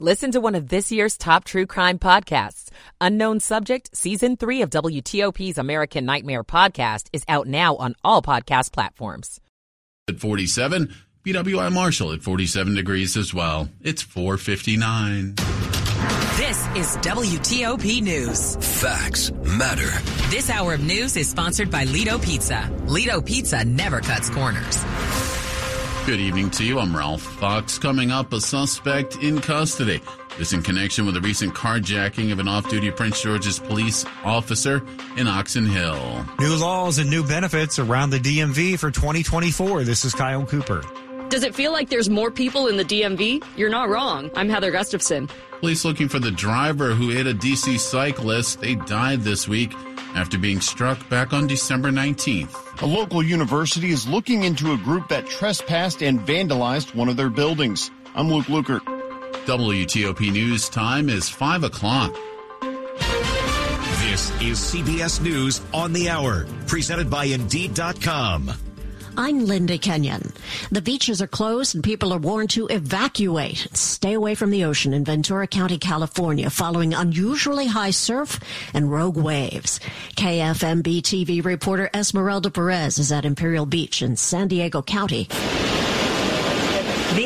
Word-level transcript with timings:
Listen 0.00 0.32
to 0.32 0.40
one 0.40 0.56
of 0.56 0.68
this 0.68 0.90
year's 0.90 1.16
top 1.16 1.44
true 1.44 1.66
crime 1.66 2.00
podcasts. 2.00 2.68
Unknown 3.00 3.38
Subject, 3.38 3.96
Season 3.96 4.36
3 4.36 4.62
of 4.62 4.70
WTOP's 4.70 5.56
American 5.56 6.04
Nightmare 6.04 6.42
podcast 6.42 7.06
is 7.12 7.22
out 7.28 7.46
now 7.46 7.76
on 7.76 7.94
all 8.02 8.20
podcast 8.20 8.72
platforms. 8.72 9.40
At 10.08 10.18
47, 10.18 10.92
BWI 11.24 11.72
Marshall 11.72 12.12
at 12.12 12.22
47 12.22 12.74
degrees 12.74 13.16
as 13.16 13.32
well. 13.32 13.68
It's 13.82 14.02
459. 14.02 15.36
This 16.36 16.66
is 16.74 16.96
WTOP 16.96 18.02
News. 18.02 18.56
Facts 18.80 19.30
matter. 19.30 19.90
This 20.28 20.50
hour 20.50 20.74
of 20.74 20.80
news 20.80 21.16
is 21.16 21.30
sponsored 21.30 21.70
by 21.70 21.84
Lido 21.84 22.18
Pizza. 22.18 22.68
Lido 22.86 23.20
Pizza 23.20 23.64
never 23.64 24.00
cuts 24.00 24.28
corners. 24.28 24.84
Good 26.06 26.20
evening 26.20 26.50
to 26.50 26.64
you. 26.64 26.80
I'm 26.80 26.94
Ralph 26.94 27.22
Fox. 27.22 27.78
Coming 27.78 28.10
up, 28.10 28.34
a 28.34 28.40
suspect 28.40 29.16
in 29.22 29.40
custody. 29.40 30.02
This 30.36 30.52
in 30.52 30.62
connection 30.62 31.06
with 31.06 31.16
a 31.16 31.20
recent 31.22 31.54
carjacking 31.54 32.30
of 32.30 32.40
an 32.40 32.46
off-duty 32.46 32.90
Prince 32.90 33.22
George's 33.22 33.58
police 33.58 34.04
officer 34.22 34.84
in 35.16 35.26
Oxon 35.26 35.64
Hill. 35.64 36.26
New 36.38 36.56
laws 36.56 36.98
and 36.98 37.08
new 37.08 37.26
benefits 37.26 37.78
around 37.78 38.10
the 38.10 38.18
DMV 38.18 38.78
for 38.78 38.90
2024. 38.90 39.84
This 39.84 40.04
is 40.04 40.12
Kyle 40.12 40.44
Cooper. 40.44 40.82
Does 41.30 41.42
it 41.42 41.54
feel 41.54 41.72
like 41.72 41.88
there's 41.88 42.10
more 42.10 42.30
people 42.30 42.66
in 42.66 42.76
the 42.76 42.84
DMV? 42.84 43.42
You're 43.56 43.70
not 43.70 43.88
wrong. 43.88 44.30
I'm 44.36 44.50
Heather 44.50 44.70
Gustafson. 44.70 45.30
Police 45.64 45.86
looking 45.86 46.10
for 46.10 46.18
the 46.18 46.30
driver 46.30 46.90
who 46.90 47.08
hit 47.08 47.26
a 47.26 47.32
DC 47.32 47.78
cyclist. 47.78 48.60
They 48.60 48.74
died 48.74 49.22
this 49.22 49.48
week 49.48 49.72
after 50.14 50.36
being 50.36 50.60
struck 50.60 51.08
back 51.08 51.32
on 51.32 51.46
December 51.46 51.90
19th. 51.90 52.82
A 52.82 52.84
local 52.84 53.22
university 53.22 53.88
is 53.88 54.06
looking 54.06 54.44
into 54.44 54.74
a 54.74 54.76
group 54.76 55.08
that 55.08 55.26
trespassed 55.26 56.02
and 56.02 56.20
vandalized 56.20 56.94
one 56.94 57.08
of 57.08 57.16
their 57.16 57.30
buildings. 57.30 57.90
I'm 58.14 58.30
Luke 58.30 58.44
Lukert. 58.44 58.82
WTOP 59.46 60.30
News 60.30 60.68
time 60.68 61.08
is 61.08 61.30
5 61.30 61.64
o'clock. 61.64 62.14
This 64.02 64.30
is 64.42 64.58
CBS 64.58 65.22
News 65.22 65.62
on 65.72 65.94
the 65.94 66.10
Hour, 66.10 66.44
presented 66.66 67.08
by 67.08 67.24
Indeed.com. 67.24 68.52
I'm 69.16 69.46
Linda 69.46 69.78
Kenyon. 69.78 70.32
The 70.72 70.82
beaches 70.82 71.22
are 71.22 71.28
closed 71.28 71.74
and 71.76 71.84
people 71.84 72.12
are 72.12 72.18
warned 72.18 72.50
to 72.50 72.66
evacuate. 72.66 73.68
Stay 73.72 74.14
away 74.14 74.34
from 74.34 74.50
the 74.50 74.64
ocean 74.64 74.92
in 74.92 75.04
Ventura 75.04 75.46
County, 75.46 75.78
California, 75.78 76.50
following 76.50 76.94
unusually 76.94 77.66
high 77.66 77.92
surf 77.92 78.40
and 78.72 78.90
rogue 78.90 79.16
waves. 79.16 79.78
KFMB 80.16 81.02
TV 81.02 81.44
reporter 81.44 81.88
Esmeralda 81.94 82.50
Perez 82.50 82.98
is 82.98 83.12
at 83.12 83.24
Imperial 83.24 83.66
Beach 83.66 84.02
in 84.02 84.16
San 84.16 84.48
Diego 84.48 84.82
County. 84.82 85.28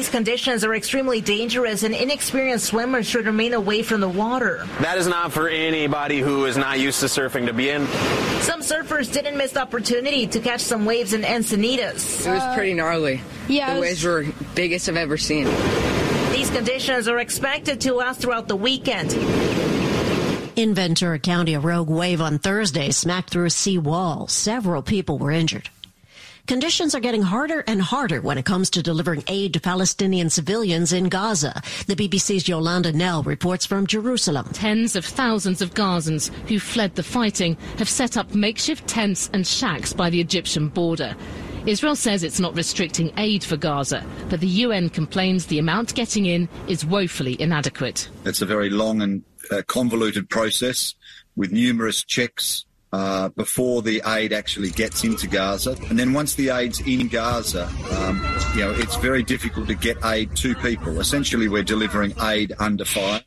These 0.09 0.15
conditions 0.15 0.65
are 0.65 0.75
extremely 0.75 1.21
dangerous 1.21 1.83
and 1.83 1.95
inexperienced 1.95 2.65
swimmers 2.65 3.07
should 3.07 3.27
remain 3.27 3.53
away 3.53 3.83
from 3.83 4.01
the 4.01 4.09
water. 4.09 4.67
That 4.81 4.97
is 4.97 5.07
not 5.07 5.33
for 5.33 5.51
anybody 5.51 6.21
who 6.21 6.47
is 6.47 6.57
not 6.57 6.81
used 6.81 7.01
to 7.01 7.07
surfing 7.07 7.45
to 7.45 7.53
be 7.53 7.69
in. 7.69 7.87
Some 8.41 8.63
surfers 8.63 9.13
didn't 9.13 9.37
miss 9.37 9.53
the 9.53 9.61
opportunity 9.61 10.27
to 10.27 10.41
catch 10.41 10.63
some 10.63 10.87
waves 10.87 11.13
in 11.13 11.21
Encinitas. 11.21 12.27
It 12.27 12.31
was 12.31 12.55
pretty 12.55 12.73
gnarly. 12.73 13.21
Yeah, 13.49 13.75
the 13.75 13.81
waves 13.83 14.03
were 14.03 14.25
biggest 14.55 14.89
I've 14.89 14.97
ever 14.97 15.19
seen. 15.19 15.45
These 16.33 16.49
conditions 16.53 17.07
are 17.07 17.19
expected 17.19 17.79
to 17.83 17.93
last 17.93 18.23
throughout 18.23 18.49
the 18.49 18.57
weekend. 18.57 19.13
In 20.57 20.73
Ventura 20.73 21.19
County, 21.19 21.53
a 21.53 21.61
rogue 21.61 21.91
wave 21.91 22.23
on 22.23 22.39
Thursday 22.39 22.93
smacked 22.93 23.29
through 23.29 23.45
a 23.45 23.51
sea 23.51 23.77
wall. 23.77 24.27
Several 24.27 24.81
people 24.81 25.19
were 25.19 25.33
injured. 25.33 25.69
Conditions 26.49 26.95
are 26.95 27.01
getting 27.01 27.21
harder 27.21 27.63
and 27.67 27.83
harder 27.83 28.23
when 28.23 28.39
it 28.39 28.47
comes 28.47 28.71
to 28.71 28.83
delivering 28.83 29.23
aid 29.27 29.53
to 29.53 29.61
Palestinian 29.61 30.31
civilians 30.31 30.95
in 30.95 31.11
Gaza. 31.11 31.61
The 31.87 31.95
BBC's 31.95 32.49
Yolande 32.49 32.91
Knell 32.93 33.23
reports 33.23 33.67
from 33.67 33.87
Jerusalem. 33.87 34.49
Tens 34.55 34.97
of 34.97 35.05
thousands 35.05 35.61
of 35.61 35.75
Gazans 35.75 36.33
who 36.49 36.59
fled 36.59 36.95
the 36.95 37.03
fighting 37.03 37.59
have 37.77 37.89
set 37.89 38.17
up 38.17 38.35
makeshift 38.35 38.87
tents 38.87 39.29
and 39.35 39.47
shacks 39.47 39.93
by 39.93 40.09
the 40.09 40.23
Egyptian 40.23 40.71
border. 40.71 41.15
Israel 41.67 41.95
says 41.95 42.23
it's 42.23 42.41
not 42.41 42.57
restricting 42.57 43.13
aid 43.19 43.45
for 43.45 43.59
Gaza, 43.59 44.03
but 44.31 44.41
the 44.41 44.47
UN 44.47 44.89
complains 44.89 45.45
the 45.45 45.59
amount 45.59 45.95
getting 45.95 46.25
in 46.25 46.49
is 46.67 46.83
woefully 46.83 47.39
inadequate. 47.39 48.09
It's 48.25 48.41
a 48.41 48.47
very 48.47 48.71
long 48.71 49.03
and 49.03 49.23
uh, 49.51 49.61
convoluted 49.67 50.31
process 50.31 50.95
with 51.37 51.53
numerous 51.53 52.03
checks 52.03 52.65
uh, 52.93 53.29
before 53.31 53.83
the 53.83 54.03
aid 54.07 54.33
actually 54.33 54.71
gets 54.71 55.05
into 55.05 55.27
Gaza. 55.27 55.77
And 55.89 55.99
then 55.99 56.13
once 56.13 56.35
the 56.35 56.51
aid's 56.51 56.81
in 56.81 57.09
Gaza, 57.09 57.67
um, 57.93 58.17
you 58.55 58.63
know, 58.63 58.73
it's 58.73 58.97
very 58.97 59.23
difficult 59.23 59.69
to 59.69 59.75
get 59.75 59.97
aid 60.05 60.35
to 60.37 60.55
people. 60.57 61.01
Essentially, 61.01 61.49
we're 61.49 61.63
delivering 61.63 62.15
aid 62.21 62.53
under 62.59 62.85
fire. 62.85 63.23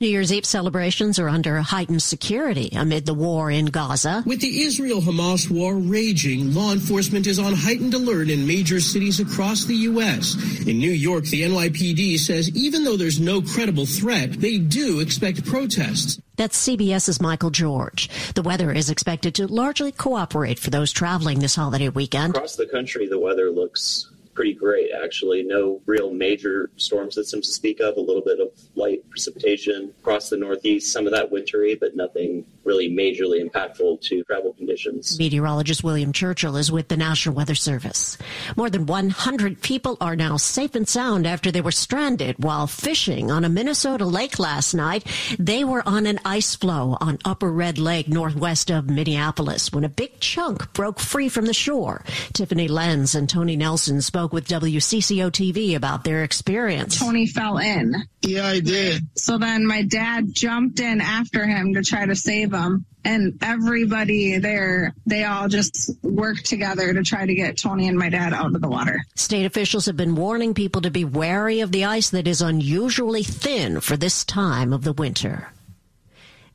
New 0.00 0.06
Year's 0.06 0.32
Eve 0.32 0.44
celebrations 0.44 1.18
are 1.18 1.28
under 1.28 1.60
heightened 1.60 2.04
security 2.04 2.68
amid 2.72 3.04
the 3.04 3.14
war 3.14 3.50
in 3.50 3.66
Gaza. 3.66 4.22
With 4.24 4.40
the 4.40 4.60
Israel 4.60 5.00
Hamas 5.00 5.50
war 5.50 5.74
raging, 5.74 6.54
law 6.54 6.72
enforcement 6.72 7.26
is 7.26 7.40
on 7.40 7.52
heightened 7.52 7.94
alert 7.94 8.30
in 8.30 8.46
major 8.46 8.78
cities 8.78 9.18
across 9.18 9.64
the 9.64 9.74
U.S. 9.74 10.36
In 10.68 10.78
New 10.78 10.92
York, 10.92 11.24
the 11.24 11.42
NYPD 11.42 12.16
says 12.18 12.48
even 12.54 12.84
though 12.84 12.96
there's 12.96 13.18
no 13.18 13.42
credible 13.42 13.86
threat, 13.86 14.34
they 14.40 14.58
do 14.58 15.00
expect 15.00 15.44
protests. 15.44 16.20
That's 16.36 16.68
CBS's 16.68 17.20
Michael 17.20 17.50
George. 17.50 18.08
The 18.34 18.42
weather 18.42 18.70
is 18.70 18.90
expected 18.90 19.34
to 19.34 19.48
largely 19.48 19.90
cooperate 19.90 20.60
for 20.60 20.70
those 20.70 20.92
traveling 20.92 21.40
this 21.40 21.56
holiday 21.56 21.88
weekend. 21.88 22.36
Across 22.36 22.54
the 22.54 22.66
country, 22.66 23.08
the 23.08 23.18
weather 23.18 23.50
looks 23.50 24.08
pretty 24.38 24.54
great, 24.54 24.92
actually. 24.92 25.42
No 25.42 25.80
real 25.84 26.12
major 26.12 26.70
storm 26.76 27.10
systems 27.10 27.48
to 27.48 27.52
speak 27.52 27.80
of, 27.80 27.96
a 27.96 28.00
little 28.00 28.22
bit 28.22 28.38
of 28.38 28.52
light 28.76 29.00
precipitation 29.10 29.92
across 29.98 30.30
the 30.30 30.36
Northeast, 30.36 30.92
some 30.92 31.06
of 31.06 31.12
that 31.12 31.28
wintry, 31.28 31.74
but 31.74 31.96
nothing 31.96 32.46
really 32.68 32.90
majorly 32.90 33.42
impactful 33.42 33.98
to 34.02 34.22
travel 34.24 34.52
conditions. 34.52 35.18
Meteorologist 35.18 35.82
William 35.82 36.12
Churchill 36.12 36.56
is 36.56 36.70
with 36.70 36.88
the 36.88 36.98
National 36.98 37.34
Weather 37.34 37.54
Service. 37.54 38.18
More 38.56 38.68
than 38.68 38.84
100 38.84 39.62
people 39.62 39.96
are 40.02 40.14
now 40.14 40.36
safe 40.36 40.74
and 40.74 40.86
sound 40.86 41.26
after 41.26 41.50
they 41.50 41.62
were 41.62 41.72
stranded 41.72 42.36
while 42.38 42.66
fishing 42.66 43.30
on 43.30 43.42
a 43.42 43.48
Minnesota 43.48 44.04
lake 44.04 44.38
last 44.38 44.74
night. 44.74 45.06
They 45.38 45.64
were 45.64 45.82
on 45.88 46.04
an 46.06 46.20
ice 46.26 46.54
floe 46.54 46.98
on 47.00 47.18
Upper 47.24 47.50
Red 47.50 47.78
Lake 47.78 48.08
northwest 48.08 48.70
of 48.70 48.90
Minneapolis 48.90 49.72
when 49.72 49.84
a 49.84 49.88
big 49.88 50.20
chunk 50.20 50.74
broke 50.74 51.00
free 51.00 51.30
from 51.30 51.46
the 51.46 51.54
shore. 51.54 52.04
Tiffany 52.34 52.68
Lenz 52.68 53.14
and 53.14 53.30
Tony 53.30 53.56
Nelson 53.56 54.02
spoke 54.02 54.34
with 54.34 54.46
WCCO 54.46 55.30
TV 55.30 55.74
about 55.74 56.04
their 56.04 56.22
experience. 56.22 56.98
Tony 56.98 57.26
fell 57.26 57.56
in. 57.56 57.94
Yeah, 58.20 58.46
I 58.46 58.60
did. 58.60 59.08
So 59.14 59.38
then 59.38 59.66
my 59.66 59.82
dad 59.82 60.26
jumped 60.32 60.80
in 60.80 61.00
after 61.00 61.46
him 61.46 61.72
to 61.74 61.82
try 61.82 62.04
to 62.04 62.14
save 62.14 62.52
him. 62.52 62.57
And 63.04 63.38
everybody 63.42 64.38
there, 64.38 64.92
they 65.06 65.24
all 65.24 65.48
just 65.48 65.90
worked 66.02 66.44
together 66.44 66.92
to 66.92 67.02
try 67.02 67.24
to 67.24 67.34
get 67.34 67.56
Tony 67.56 67.88
and 67.88 67.98
my 67.98 68.10
dad 68.10 68.34
out 68.34 68.54
of 68.54 68.60
the 68.60 68.68
water. 68.68 69.00
State 69.14 69.46
officials 69.46 69.86
have 69.86 69.96
been 69.96 70.14
warning 70.14 70.52
people 70.52 70.82
to 70.82 70.90
be 70.90 71.04
wary 71.04 71.60
of 71.60 71.72
the 71.72 71.84
ice 71.86 72.10
that 72.10 72.26
is 72.26 72.42
unusually 72.42 73.22
thin 73.22 73.80
for 73.80 73.96
this 73.96 74.24
time 74.24 74.72
of 74.72 74.84
the 74.84 74.92
winter. 74.92 75.48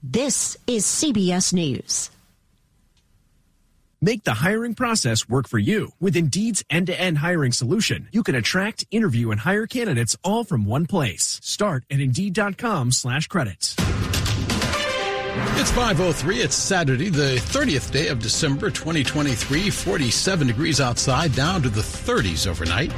This 0.03 0.57
is 0.67 0.85
CBS 0.85 1.53
News. 1.53 2.11
Make 4.01 4.25
the 4.25 4.33
hiring 4.33 4.75
process 4.75 5.29
work 5.29 5.47
for 5.47 5.59
you. 5.59 5.93
With 6.01 6.17
Indeed's 6.17 6.61
end-to-end 6.69 7.19
hiring 7.19 7.53
solution, 7.53 8.09
you 8.11 8.21
can 8.21 8.35
attract, 8.35 8.85
interview, 8.91 9.31
and 9.31 9.39
hire 9.39 9.65
candidates 9.65 10.17
all 10.25 10.43
from 10.43 10.65
one 10.65 10.87
place. 10.87 11.39
Start 11.41 11.85
at 11.89 12.01
Indeed.com 12.01 12.91
slash 12.91 13.27
credits. 13.27 13.77
It's 15.35 15.71
5.03. 15.71 16.43
It's 16.43 16.55
Saturday, 16.55 17.09
the 17.09 17.37
30th 17.37 17.91
day 17.91 18.09
of 18.09 18.19
December 18.19 18.69
2023. 18.69 19.71
47 19.71 20.45
degrees 20.45 20.79
outside, 20.79 21.33
down 21.33 21.63
to 21.63 21.69
the 21.69 21.81
30s 21.81 22.45
overnight. 22.45 22.91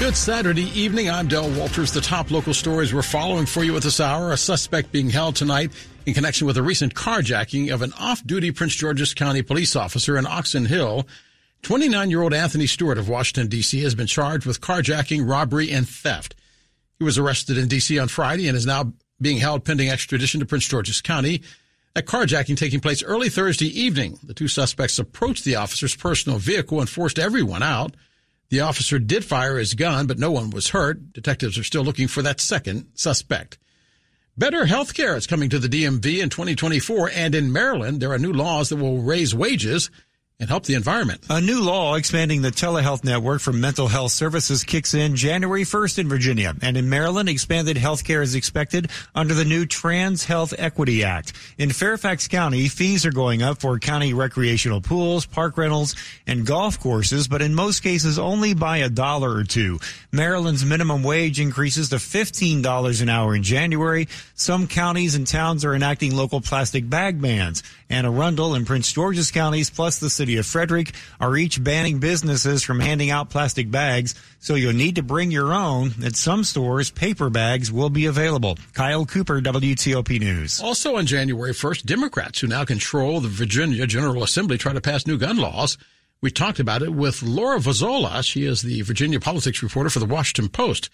Good 0.00 0.16
Saturday 0.16 0.68
evening. 0.78 1.08
I'm 1.08 1.28
Del 1.28 1.48
Walters. 1.50 1.92
The 1.92 2.00
top 2.00 2.32
local 2.32 2.54
stories 2.54 2.92
we're 2.92 3.02
following 3.02 3.46
for 3.46 3.62
you 3.62 3.76
at 3.76 3.84
this 3.84 4.00
hour. 4.00 4.32
A 4.32 4.36
suspect 4.36 4.90
being 4.90 5.10
held 5.10 5.36
tonight 5.36 5.70
in 6.06 6.14
connection 6.14 6.48
with 6.48 6.56
a 6.56 6.62
recent 6.62 6.94
carjacking 6.94 7.72
of 7.72 7.82
an 7.82 7.92
off-duty 8.00 8.50
Prince 8.50 8.74
George's 8.74 9.14
County 9.14 9.42
police 9.42 9.76
officer 9.76 10.18
in 10.18 10.26
Oxon 10.26 10.66
Hill. 10.66 11.06
29-year-old 11.64 12.34
Anthony 12.34 12.66
Stewart 12.66 12.98
of 12.98 13.08
Washington, 13.08 13.48
D.C. 13.48 13.80
has 13.82 13.94
been 13.94 14.06
charged 14.06 14.44
with 14.44 14.60
carjacking, 14.60 15.28
robbery, 15.28 15.70
and 15.70 15.88
theft. 15.88 16.34
He 16.98 17.04
was 17.04 17.16
arrested 17.16 17.56
in 17.56 17.68
D.C. 17.68 17.98
on 17.98 18.08
Friday 18.08 18.48
and 18.48 18.56
is 18.56 18.66
now 18.66 18.92
being 19.20 19.38
held 19.38 19.64
pending 19.64 19.88
extradition 19.88 20.40
to 20.40 20.46
Prince 20.46 20.68
George's 20.68 21.00
County. 21.00 21.42
That 21.94 22.04
carjacking 22.04 22.58
taking 22.58 22.80
place 22.80 23.02
early 23.02 23.30
Thursday 23.30 23.68
evening. 23.68 24.18
The 24.22 24.34
two 24.34 24.48
suspects 24.48 24.98
approached 24.98 25.44
the 25.44 25.56
officer's 25.56 25.96
personal 25.96 26.38
vehicle 26.38 26.80
and 26.80 26.88
forced 26.88 27.18
everyone 27.18 27.62
out. 27.62 27.94
The 28.50 28.60
officer 28.60 28.98
did 28.98 29.24
fire 29.24 29.56
his 29.56 29.72
gun, 29.72 30.06
but 30.06 30.18
no 30.18 30.30
one 30.30 30.50
was 30.50 30.68
hurt. 30.68 31.14
Detectives 31.14 31.56
are 31.56 31.64
still 31.64 31.82
looking 31.82 32.08
for 32.08 32.20
that 32.22 32.40
second 32.40 32.88
suspect. 32.94 33.58
Better 34.36 34.66
health 34.66 34.92
care 34.92 35.16
is 35.16 35.26
coming 35.26 35.48
to 35.48 35.58
the 35.58 35.68
DMV 35.68 36.20
in 36.20 36.28
2024, 36.28 37.10
and 37.14 37.34
in 37.34 37.52
Maryland, 37.52 38.00
there 38.00 38.12
are 38.12 38.18
new 38.18 38.32
laws 38.32 38.68
that 38.68 38.76
will 38.76 38.98
raise 38.98 39.34
wages 39.34 39.90
and 40.40 40.48
help 40.48 40.64
the 40.64 40.74
environment. 40.74 41.20
A 41.30 41.40
new 41.40 41.62
law 41.62 41.94
expanding 41.94 42.42
the 42.42 42.50
telehealth 42.50 43.04
network 43.04 43.40
for 43.40 43.52
mental 43.52 43.86
health 43.86 44.10
services 44.10 44.64
kicks 44.64 44.92
in 44.92 45.14
January 45.14 45.62
1st 45.62 46.00
in 46.00 46.08
Virginia. 46.08 46.54
And 46.60 46.76
in 46.76 46.88
Maryland, 46.88 47.28
expanded 47.28 47.76
health 47.76 48.02
care 48.02 48.20
is 48.20 48.34
expected 48.34 48.90
under 49.14 49.32
the 49.32 49.44
new 49.44 49.64
Trans 49.64 50.24
Health 50.24 50.52
Equity 50.58 51.04
Act. 51.04 51.34
In 51.56 51.70
Fairfax 51.70 52.26
County, 52.26 52.66
fees 52.66 53.06
are 53.06 53.12
going 53.12 53.42
up 53.42 53.60
for 53.60 53.78
county 53.78 54.12
recreational 54.12 54.80
pools, 54.80 55.24
park 55.24 55.56
rentals, 55.56 55.94
and 56.26 56.44
golf 56.44 56.80
courses, 56.80 57.28
but 57.28 57.40
in 57.40 57.54
most 57.54 57.84
cases 57.84 58.18
only 58.18 58.54
by 58.54 58.78
a 58.78 58.88
dollar 58.88 59.32
or 59.32 59.44
two. 59.44 59.78
Maryland's 60.10 60.64
minimum 60.64 61.04
wage 61.04 61.38
increases 61.38 61.90
to 61.90 61.96
$15 61.96 63.02
an 63.02 63.08
hour 63.08 63.36
in 63.36 63.44
January. 63.44 64.08
Some 64.34 64.66
counties 64.66 65.14
and 65.14 65.28
towns 65.28 65.64
are 65.64 65.76
enacting 65.76 66.16
local 66.16 66.40
plastic 66.40 66.90
bag 66.90 67.22
bans. 67.22 67.62
Anne 67.88 68.06
Arundel 68.06 68.54
and 68.54 68.66
Prince 68.66 68.92
George's 68.92 69.30
counties, 69.30 69.70
plus 69.70 70.00
the 70.00 70.10
city 70.24 70.38
of 70.38 70.46
Frederick, 70.46 70.92
are 71.20 71.36
each 71.36 71.62
banning 71.62 71.98
businesses 71.98 72.62
from 72.62 72.80
handing 72.80 73.10
out 73.10 73.28
plastic 73.28 73.70
bags, 73.70 74.14
so 74.38 74.54
you'll 74.54 74.72
need 74.72 74.94
to 74.94 75.02
bring 75.02 75.30
your 75.30 75.52
own. 75.52 75.92
At 76.02 76.16
some 76.16 76.44
stores, 76.44 76.90
paper 76.90 77.28
bags 77.28 77.70
will 77.70 77.90
be 77.90 78.06
available. 78.06 78.56
Kyle 78.72 79.04
Cooper, 79.04 79.42
WTOP 79.42 80.18
News. 80.18 80.62
Also 80.62 80.96
on 80.96 81.04
January 81.04 81.52
1st, 81.52 81.84
Democrats 81.84 82.40
who 82.40 82.46
now 82.46 82.64
control 82.64 83.20
the 83.20 83.28
Virginia 83.28 83.86
General 83.86 84.22
Assembly 84.22 84.56
try 84.56 84.72
to 84.72 84.80
pass 84.80 85.06
new 85.06 85.18
gun 85.18 85.36
laws. 85.36 85.76
We 86.22 86.30
talked 86.30 86.58
about 86.58 86.80
it 86.80 86.94
with 86.94 87.22
Laura 87.22 87.58
Vozzella. 87.58 88.24
She 88.24 88.46
is 88.46 88.62
the 88.62 88.80
Virginia 88.80 89.20
politics 89.20 89.62
reporter 89.62 89.90
for 89.90 89.98
the 89.98 90.06
Washington 90.06 90.48
Post. 90.48 90.88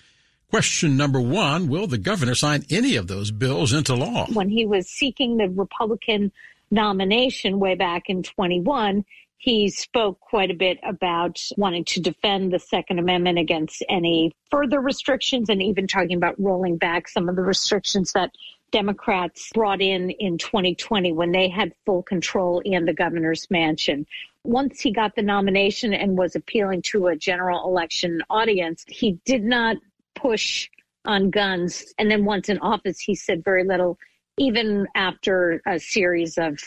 Question 0.50 0.96
number 0.96 1.20
one 1.20 1.68
Will 1.68 1.86
the 1.86 1.98
governor 1.98 2.34
sign 2.34 2.64
any 2.68 2.96
of 2.96 3.06
those 3.06 3.30
bills 3.30 3.72
into 3.72 3.94
law? 3.94 4.26
When 4.32 4.48
he 4.48 4.66
was 4.66 4.88
seeking 4.88 5.36
the 5.36 5.48
Republican 5.48 6.32
nomination 6.70 7.58
way 7.58 7.74
back 7.74 8.04
in 8.08 8.22
21, 8.22 9.04
he 9.38 9.70
spoke 9.70 10.20
quite 10.20 10.50
a 10.50 10.54
bit 10.54 10.78
about 10.82 11.40
wanting 11.56 11.84
to 11.86 12.00
defend 12.00 12.52
the 12.52 12.58
Second 12.58 12.98
Amendment 12.98 13.38
against 13.38 13.82
any 13.88 14.32
further 14.50 14.80
restrictions 14.80 15.48
and 15.48 15.62
even 15.62 15.86
talking 15.86 16.16
about 16.16 16.38
rolling 16.38 16.76
back 16.76 17.08
some 17.08 17.28
of 17.28 17.36
the 17.36 17.42
restrictions 17.42 18.12
that 18.12 18.30
Democrats 18.70 19.50
brought 19.54 19.80
in 19.80 20.10
in 20.10 20.36
2020 20.36 21.12
when 21.12 21.32
they 21.32 21.48
had 21.48 21.72
full 21.86 22.02
control 22.02 22.60
in 22.64 22.84
the 22.84 22.92
governor's 22.92 23.50
mansion. 23.50 24.06
Once 24.44 24.80
he 24.80 24.92
got 24.92 25.14
the 25.16 25.22
nomination 25.22 25.92
and 25.92 26.18
was 26.18 26.36
appealing 26.36 26.82
to 26.82 27.06
a 27.06 27.16
general 27.16 27.66
election 27.66 28.22
audience, 28.30 28.84
he 28.88 29.18
did 29.24 29.42
not 29.42 29.76
push 30.14 30.68
on 31.04 31.30
guns. 31.30 31.94
And 31.98 32.10
then 32.10 32.24
once 32.24 32.48
in 32.48 32.58
office, 32.58 33.00
he 33.00 33.14
said 33.14 33.42
very 33.42 33.64
little 33.64 33.98
even 34.40 34.88
after 34.94 35.60
a 35.66 35.78
series 35.78 36.38
of 36.38 36.58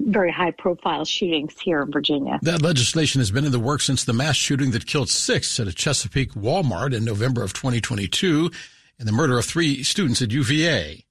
very 0.00 0.32
high 0.32 0.50
profile 0.50 1.04
shootings 1.04 1.60
here 1.60 1.82
in 1.82 1.92
Virginia. 1.92 2.38
That 2.40 2.62
legislation 2.62 3.20
has 3.20 3.30
been 3.30 3.44
in 3.44 3.52
the 3.52 3.58
works 3.58 3.84
since 3.84 4.02
the 4.04 4.14
mass 4.14 4.36
shooting 4.36 4.70
that 4.70 4.86
killed 4.86 5.10
six 5.10 5.60
at 5.60 5.68
a 5.68 5.72
Chesapeake 5.72 6.32
Walmart 6.32 6.94
in 6.94 7.04
November 7.04 7.42
of 7.42 7.52
2022 7.52 8.50
and 8.98 9.06
the 9.06 9.12
murder 9.12 9.36
of 9.38 9.44
three 9.44 9.82
students 9.82 10.22
at 10.22 10.32
UVA. 10.32 11.04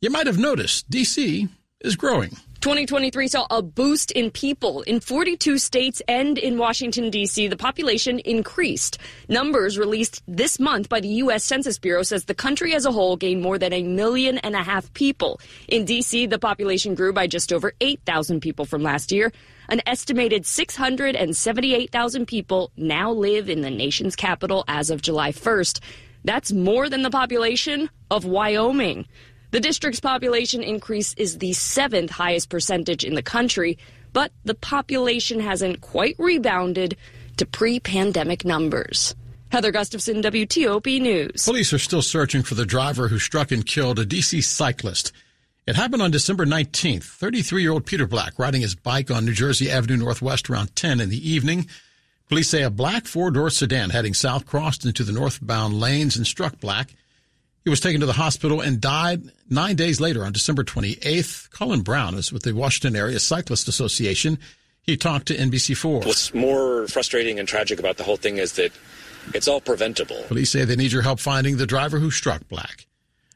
You 0.00 0.10
might 0.10 0.26
have 0.26 0.38
noticed 0.38 0.90
DC 0.90 1.48
is 1.82 1.96
growing. 1.96 2.36
2023 2.62 3.26
saw 3.26 3.44
a 3.50 3.60
boost 3.60 4.12
in 4.12 4.30
people 4.30 4.82
in 4.82 5.00
42 5.00 5.58
states 5.58 6.00
and 6.06 6.38
in 6.38 6.58
Washington, 6.58 7.10
D.C. 7.10 7.48
The 7.48 7.56
population 7.56 8.20
increased. 8.20 8.98
Numbers 9.28 9.76
released 9.76 10.22
this 10.28 10.60
month 10.60 10.88
by 10.88 11.00
the 11.00 11.08
U.S. 11.08 11.42
Census 11.42 11.80
Bureau 11.80 12.04
says 12.04 12.26
the 12.26 12.36
country 12.36 12.72
as 12.72 12.86
a 12.86 12.92
whole 12.92 13.16
gained 13.16 13.42
more 13.42 13.58
than 13.58 13.72
a 13.72 13.82
million 13.82 14.38
and 14.38 14.54
a 14.54 14.62
half 14.62 14.94
people. 14.94 15.40
In 15.66 15.84
D.C., 15.84 16.26
the 16.26 16.38
population 16.38 16.94
grew 16.94 17.12
by 17.12 17.26
just 17.26 17.52
over 17.52 17.72
8,000 17.80 18.40
people 18.40 18.64
from 18.64 18.84
last 18.84 19.10
year. 19.10 19.32
An 19.68 19.82
estimated 19.84 20.46
678,000 20.46 22.26
people 22.26 22.70
now 22.76 23.10
live 23.10 23.50
in 23.50 23.62
the 23.62 23.70
nation's 23.70 24.14
capital 24.14 24.62
as 24.68 24.88
of 24.90 25.02
July 25.02 25.32
1st. 25.32 25.80
That's 26.24 26.52
more 26.52 26.88
than 26.88 27.02
the 27.02 27.10
population 27.10 27.90
of 28.08 28.24
Wyoming. 28.24 29.06
The 29.52 29.60
district's 29.60 30.00
population 30.00 30.62
increase 30.62 31.12
is 31.18 31.36
the 31.36 31.52
seventh 31.52 32.10
highest 32.10 32.48
percentage 32.48 33.04
in 33.04 33.14
the 33.14 33.22
country, 33.22 33.76
but 34.14 34.32
the 34.46 34.54
population 34.54 35.40
hasn't 35.40 35.82
quite 35.82 36.16
rebounded 36.18 36.96
to 37.36 37.44
pre 37.44 37.78
pandemic 37.78 38.46
numbers. 38.46 39.14
Heather 39.50 39.70
Gustafson, 39.70 40.22
WTOP 40.22 41.02
News. 41.02 41.44
Police 41.44 41.74
are 41.74 41.78
still 41.78 42.00
searching 42.00 42.42
for 42.42 42.54
the 42.54 42.64
driver 42.64 43.08
who 43.08 43.18
struck 43.18 43.52
and 43.52 43.66
killed 43.66 43.98
a 43.98 44.06
DC 44.06 44.42
cyclist. 44.42 45.12
It 45.66 45.76
happened 45.76 46.00
on 46.00 46.10
December 46.10 46.46
19th. 46.46 47.04
33 47.04 47.60
year 47.60 47.72
old 47.72 47.84
Peter 47.84 48.06
Black 48.06 48.38
riding 48.38 48.62
his 48.62 48.74
bike 48.74 49.10
on 49.10 49.26
New 49.26 49.34
Jersey 49.34 49.70
Avenue 49.70 49.98
Northwest 49.98 50.48
around 50.48 50.74
10 50.76 50.98
in 50.98 51.10
the 51.10 51.30
evening. 51.30 51.68
Police 52.30 52.48
say 52.48 52.62
a 52.62 52.70
black 52.70 53.04
four 53.04 53.30
door 53.30 53.50
sedan 53.50 53.90
heading 53.90 54.14
south 54.14 54.46
crossed 54.46 54.86
into 54.86 55.04
the 55.04 55.12
northbound 55.12 55.78
lanes 55.78 56.16
and 56.16 56.26
struck 56.26 56.58
Black. 56.58 56.94
He 57.64 57.70
was 57.70 57.80
taken 57.80 58.00
to 58.00 58.06
the 58.06 58.12
hospital 58.12 58.60
and 58.60 58.80
died 58.80 59.22
nine 59.48 59.76
days 59.76 60.00
later 60.00 60.24
on 60.24 60.32
December 60.32 60.64
28th. 60.64 61.50
Colin 61.50 61.82
Brown 61.82 62.14
is 62.14 62.32
with 62.32 62.42
the 62.42 62.54
Washington 62.54 62.96
Area 62.96 63.20
Cyclist 63.20 63.68
Association. 63.68 64.38
He 64.82 64.96
talked 64.96 65.26
to 65.28 65.36
NBC4. 65.36 66.04
What's 66.04 66.34
more 66.34 66.88
frustrating 66.88 67.38
and 67.38 67.46
tragic 67.46 67.78
about 67.78 67.98
the 67.98 68.04
whole 68.04 68.16
thing 68.16 68.38
is 68.38 68.54
that 68.54 68.72
it's 69.32 69.46
all 69.46 69.60
preventable. 69.60 70.20
Police 70.26 70.50
say 70.50 70.64
they 70.64 70.74
need 70.74 70.90
your 70.90 71.02
help 71.02 71.20
finding 71.20 71.56
the 71.56 71.66
driver 71.66 72.00
who 72.00 72.10
struck 72.10 72.48
Black. 72.48 72.86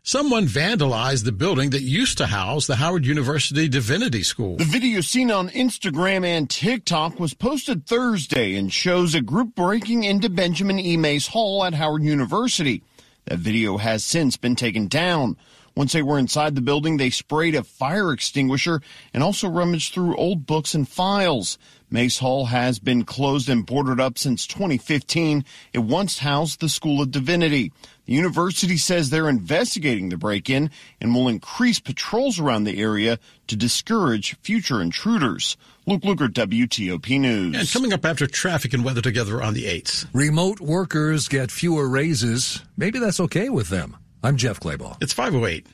Someone 0.02 0.46
vandalized 0.46 1.25
the 1.25 1.32
building 1.32 1.70
that 1.70 1.82
used 1.82 2.19
to 2.19 2.26
house 2.26 2.67
the 2.69 2.76
Howard 2.76 3.05
University 3.05 3.69
Divinity 3.69 4.23
School. 4.23 4.56
The 4.56 4.64
video 4.64 5.00
seen 5.00 5.32
on 5.32 5.49
Instagram 5.50 6.25
and 6.25 6.49
TikTok 6.49 7.19
was 7.19 7.34
posted 7.34 7.87
Thursday 7.87 8.55
and 8.55 8.73
shows 8.73 9.17
a 9.17 9.20
group 9.20 9.56
breaking 9.56 10.05
into 10.05 10.28
Benjamin 10.28 10.78
E. 10.78 10.96
Mays 10.96 11.26
Hall 11.26 11.64
at 11.64 11.75
Howard 11.75 12.05
University. 12.05 12.82
That 13.26 13.40
video 13.40 13.76
has 13.78 14.05
since 14.05 14.37
been 14.37 14.55
taken 14.55 14.87
down. 14.87 15.37
Once 15.75 15.93
they 15.93 16.02
were 16.02 16.19
inside 16.19 16.55
the 16.55 16.61
building, 16.61 16.96
they 16.96 17.11
sprayed 17.11 17.56
a 17.56 17.62
fire 17.64 18.12
extinguisher 18.12 18.81
and 19.12 19.23
also 19.23 19.49
rummaged 19.49 19.93
through 19.93 20.17
old 20.17 20.46
books 20.46 20.75
and 20.75 20.88
files. 20.88 21.58
Mays 21.90 22.19
Hall 22.19 22.46
has 22.46 22.78
been 22.78 23.05
closed 23.05 23.49
and 23.49 23.67
boarded 23.67 24.00
up 24.00 24.17
since 24.17 24.46
2015. 24.46 25.44
It 25.73 25.81
once 25.81 26.20
housed 26.20 26.61
the 26.61 26.69
School 26.69 27.02
of 27.02 27.11
Divinity. 27.11 27.73
The 28.06 28.14
university 28.14 28.76
says 28.76 29.11
they're 29.11 29.28
investigating 29.28 30.08
the 30.08 30.17
break-in 30.17 30.70
and 31.00 31.12
will 31.12 31.26
increase 31.26 31.81
patrols 31.81 32.38
around 32.38 32.64
the 32.64 32.81
area 32.81 33.19
to 33.49 33.56
discourage 33.56 34.37
future 34.37 34.81
intruders. 34.81 35.56
Luke 35.88 36.03
Lukert, 36.03 36.33
WTOP 36.33 37.21
News. 37.21 37.56
And 37.56 37.71
coming 37.71 37.93
up 37.93 38.05
after 38.05 38.27
traffic 38.27 38.75
and 38.75 38.85
weather 38.85 39.00
together 39.00 39.41
on 39.41 39.55
the 39.55 39.67
8th. 39.67 40.09
Remote 40.12 40.59
workers 40.59 41.29
get 41.29 41.52
fewer 41.52 41.88
raises. 41.88 42.61
Maybe 42.76 42.99
that's 42.99 43.21
okay 43.21 43.49
with 43.50 43.69
them. 43.69 43.97
I'm 44.21 44.37
Jeff 44.37 44.59
Claybaugh. 44.59 45.00
It's 45.00 45.12
508. 45.12 45.69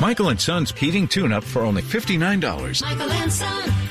Michael 0.00 0.30
and 0.30 0.40
Son's 0.40 0.72
heating 0.72 1.06
tune-up 1.06 1.44
for 1.44 1.60
only 1.60 1.82
$59. 1.82 2.82
Michael 2.82 3.12
and 3.12 3.30
Son. 3.30 3.81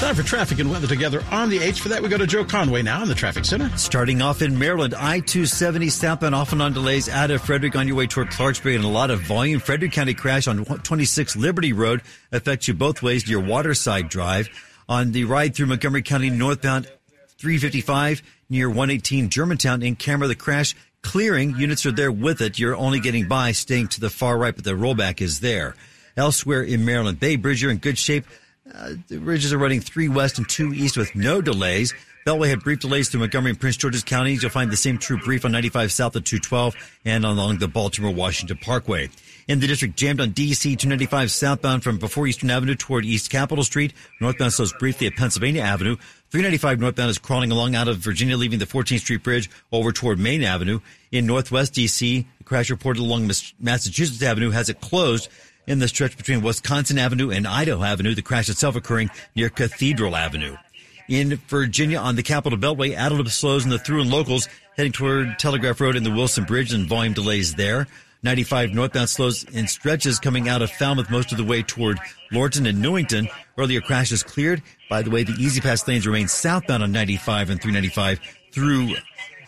Time 0.00 0.14
for 0.14 0.22
traffic 0.22 0.58
and 0.60 0.70
weather 0.70 0.86
together 0.86 1.22
on 1.30 1.50
the 1.50 1.58
8th. 1.58 1.80
For 1.80 1.90
that, 1.90 2.02
we 2.02 2.08
go 2.08 2.16
to 2.16 2.26
Joe 2.26 2.42
Conway 2.42 2.80
now 2.80 3.02
in 3.02 3.08
the 3.10 3.14
traffic 3.14 3.44
center. 3.44 3.68
Starting 3.76 4.22
off 4.22 4.40
in 4.40 4.58
Maryland, 4.58 4.94
I-270 4.94 5.90
southbound 5.90 6.34
often 6.34 6.62
on 6.62 6.72
delays 6.72 7.06
out 7.10 7.30
of 7.30 7.42
Frederick 7.42 7.76
on 7.76 7.86
your 7.86 7.98
way 7.98 8.06
toward 8.06 8.28
Clarksburg 8.28 8.76
and 8.76 8.84
a 8.84 8.88
lot 8.88 9.10
of 9.10 9.20
volume. 9.20 9.60
Frederick 9.60 9.92
County 9.92 10.14
crash 10.14 10.48
on 10.48 10.64
26 10.64 11.36
Liberty 11.36 11.74
Road 11.74 12.00
affects 12.32 12.66
you 12.66 12.72
both 12.72 13.02
ways 13.02 13.24
to 13.24 13.30
your 13.30 13.42
Waterside 13.42 14.08
Drive. 14.08 14.48
On 14.88 15.12
the 15.12 15.24
ride 15.24 15.54
through 15.54 15.66
Montgomery 15.66 16.00
County 16.00 16.30
northbound 16.30 16.86
355 17.36 18.22
near 18.48 18.70
118 18.70 19.28
Germantown 19.28 19.82
in 19.82 19.96
camera, 19.96 20.28
the 20.28 20.34
crash 20.34 20.74
clearing. 21.02 21.56
Units 21.56 21.84
are 21.84 21.92
there 21.92 22.10
with 22.10 22.40
it. 22.40 22.58
You're 22.58 22.74
only 22.74 23.00
getting 23.00 23.28
by, 23.28 23.52
staying 23.52 23.88
to 23.88 24.00
the 24.00 24.08
far 24.08 24.38
right, 24.38 24.56
but 24.56 24.64
the 24.64 24.70
rollback 24.70 25.20
is 25.20 25.40
there. 25.40 25.74
Elsewhere 26.16 26.62
in 26.62 26.86
Maryland, 26.86 27.20
Bay 27.20 27.36
Bridge, 27.36 27.60
you're 27.60 27.70
in 27.70 27.76
good 27.76 27.98
shape. 27.98 28.24
Uh, 28.74 28.92
the 29.08 29.18
bridges 29.18 29.52
are 29.52 29.58
running 29.58 29.80
three 29.80 30.08
west 30.08 30.38
and 30.38 30.48
two 30.48 30.72
east 30.72 30.96
with 30.96 31.14
no 31.14 31.40
delays. 31.40 31.94
Beltway 32.26 32.50
had 32.50 32.60
brief 32.60 32.80
delays 32.80 33.08
through 33.08 33.20
Montgomery 33.20 33.50
and 33.50 33.60
Prince 33.60 33.78
George's 33.78 34.04
counties. 34.04 34.42
You'll 34.42 34.50
find 34.50 34.70
the 34.70 34.76
same 34.76 34.98
true 34.98 35.18
brief 35.18 35.44
on 35.44 35.52
95 35.52 35.90
south 35.90 36.16
of 36.16 36.24
212 36.24 36.74
and 37.06 37.24
along 37.24 37.58
the 37.58 37.68
Baltimore 37.68 38.12
Washington 38.12 38.58
Parkway. 38.58 39.08
In 39.48 39.58
the 39.58 39.66
district, 39.66 39.96
jammed 39.96 40.20
on 40.20 40.32
DC 40.32 40.62
295 40.62 41.30
southbound 41.30 41.82
from 41.82 41.98
before 41.98 42.26
Eastern 42.26 42.50
Avenue 42.50 42.74
toward 42.74 43.04
East 43.04 43.30
Capitol 43.30 43.64
Street. 43.64 43.94
Northbound 44.20 44.52
slows 44.52 44.72
briefly 44.74 45.06
at 45.06 45.16
Pennsylvania 45.16 45.62
Avenue. 45.62 45.96
395 46.30 46.78
northbound 46.78 47.10
is 47.10 47.18
crawling 47.18 47.50
along 47.50 47.74
out 47.74 47.88
of 47.88 47.96
Virginia, 47.96 48.36
leaving 48.36 48.60
the 48.60 48.66
14th 48.66 49.00
Street 49.00 49.24
Bridge 49.24 49.50
over 49.72 49.90
toward 49.90 50.18
Main 50.18 50.44
Avenue. 50.44 50.78
In 51.10 51.26
Northwest 51.26 51.74
DC, 51.74 52.26
crash 52.44 52.70
reported 52.70 53.00
along 53.00 53.28
Massachusetts 53.58 54.22
Avenue 54.22 54.50
has 54.50 54.68
it 54.68 54.80
closed 54.80 55.28
in 55.70 55.78
the 55.78 55.86
stretch 55.86 56.16
between 56.16 56.42
Wisconsin 56.42 56.98
Avenue 56.98 57.30
and 57.30 57.46
Idaho 57.46 57.84
Avenue, 57.84 58.16
the 58.16 58.22
crash 58.22 58.48
itself 58.48 58.74
occurring 58.74 59.08
near 59.36 59.48
Cathedral 59.48 60.16
Avenue. 60.16 60.56
In 61.08 61.36
Virginia 61.46 61.98
on 61.98 62.16
the 62.16 62.24
Capitol 62.24 62.58
Beltway, 62.58 62.94
added 62.94 63.28
slows 63.28 63.64
in 63.64 63.70
the 63.70 63.78
through 63.78 64.00
and 64.00 64.10
locals 64.10 64.48
heading 64.76 64.90
toward 64.90 65.38
Telegraph 65.38 65.80
Road 65.80 65.94
and 65.94 66.04
the 66.04 66.10
Wilson 66.10 66.42
Bridge 66.42 66.72
and 66.72 66.88
volume 66.88 67.12
delays 67.12 67.54
there. 67.54 67.86
95 68.24 68.74
northbound 68.74 69.08
slows 69.08 69.44
in 69.44 69.68
stretches 69.68 70.18
coming 70.18 70.48
out 70.48 70.60
of 70.60 70.72
Falmouth 70.72 71.08
most 71.08 71.30
of 71.30 71.38
the 71.38 71.44
way 71.44 71.62
toward 71.62 71.98
Lorton 72.32 72.66
and 72.66 72.82
Newington. 72.82 73.28
Earlier 73.56 73.80
crashes 73.80 74.24
cleared. 74.24 74.62
By 74.88 75.02
the 75.02 75.10
way, 75.10 75.22
the 75.22 75.32
E-ZPass 75.32 75.86
lanes 75.86 76.06
remain 76.06 76.26
southbound 76.26 76.82
on 76.82 76.90
95 76.90 77.50
and 77.50 77.62
395 77.62 78.20
through 78.52 78.96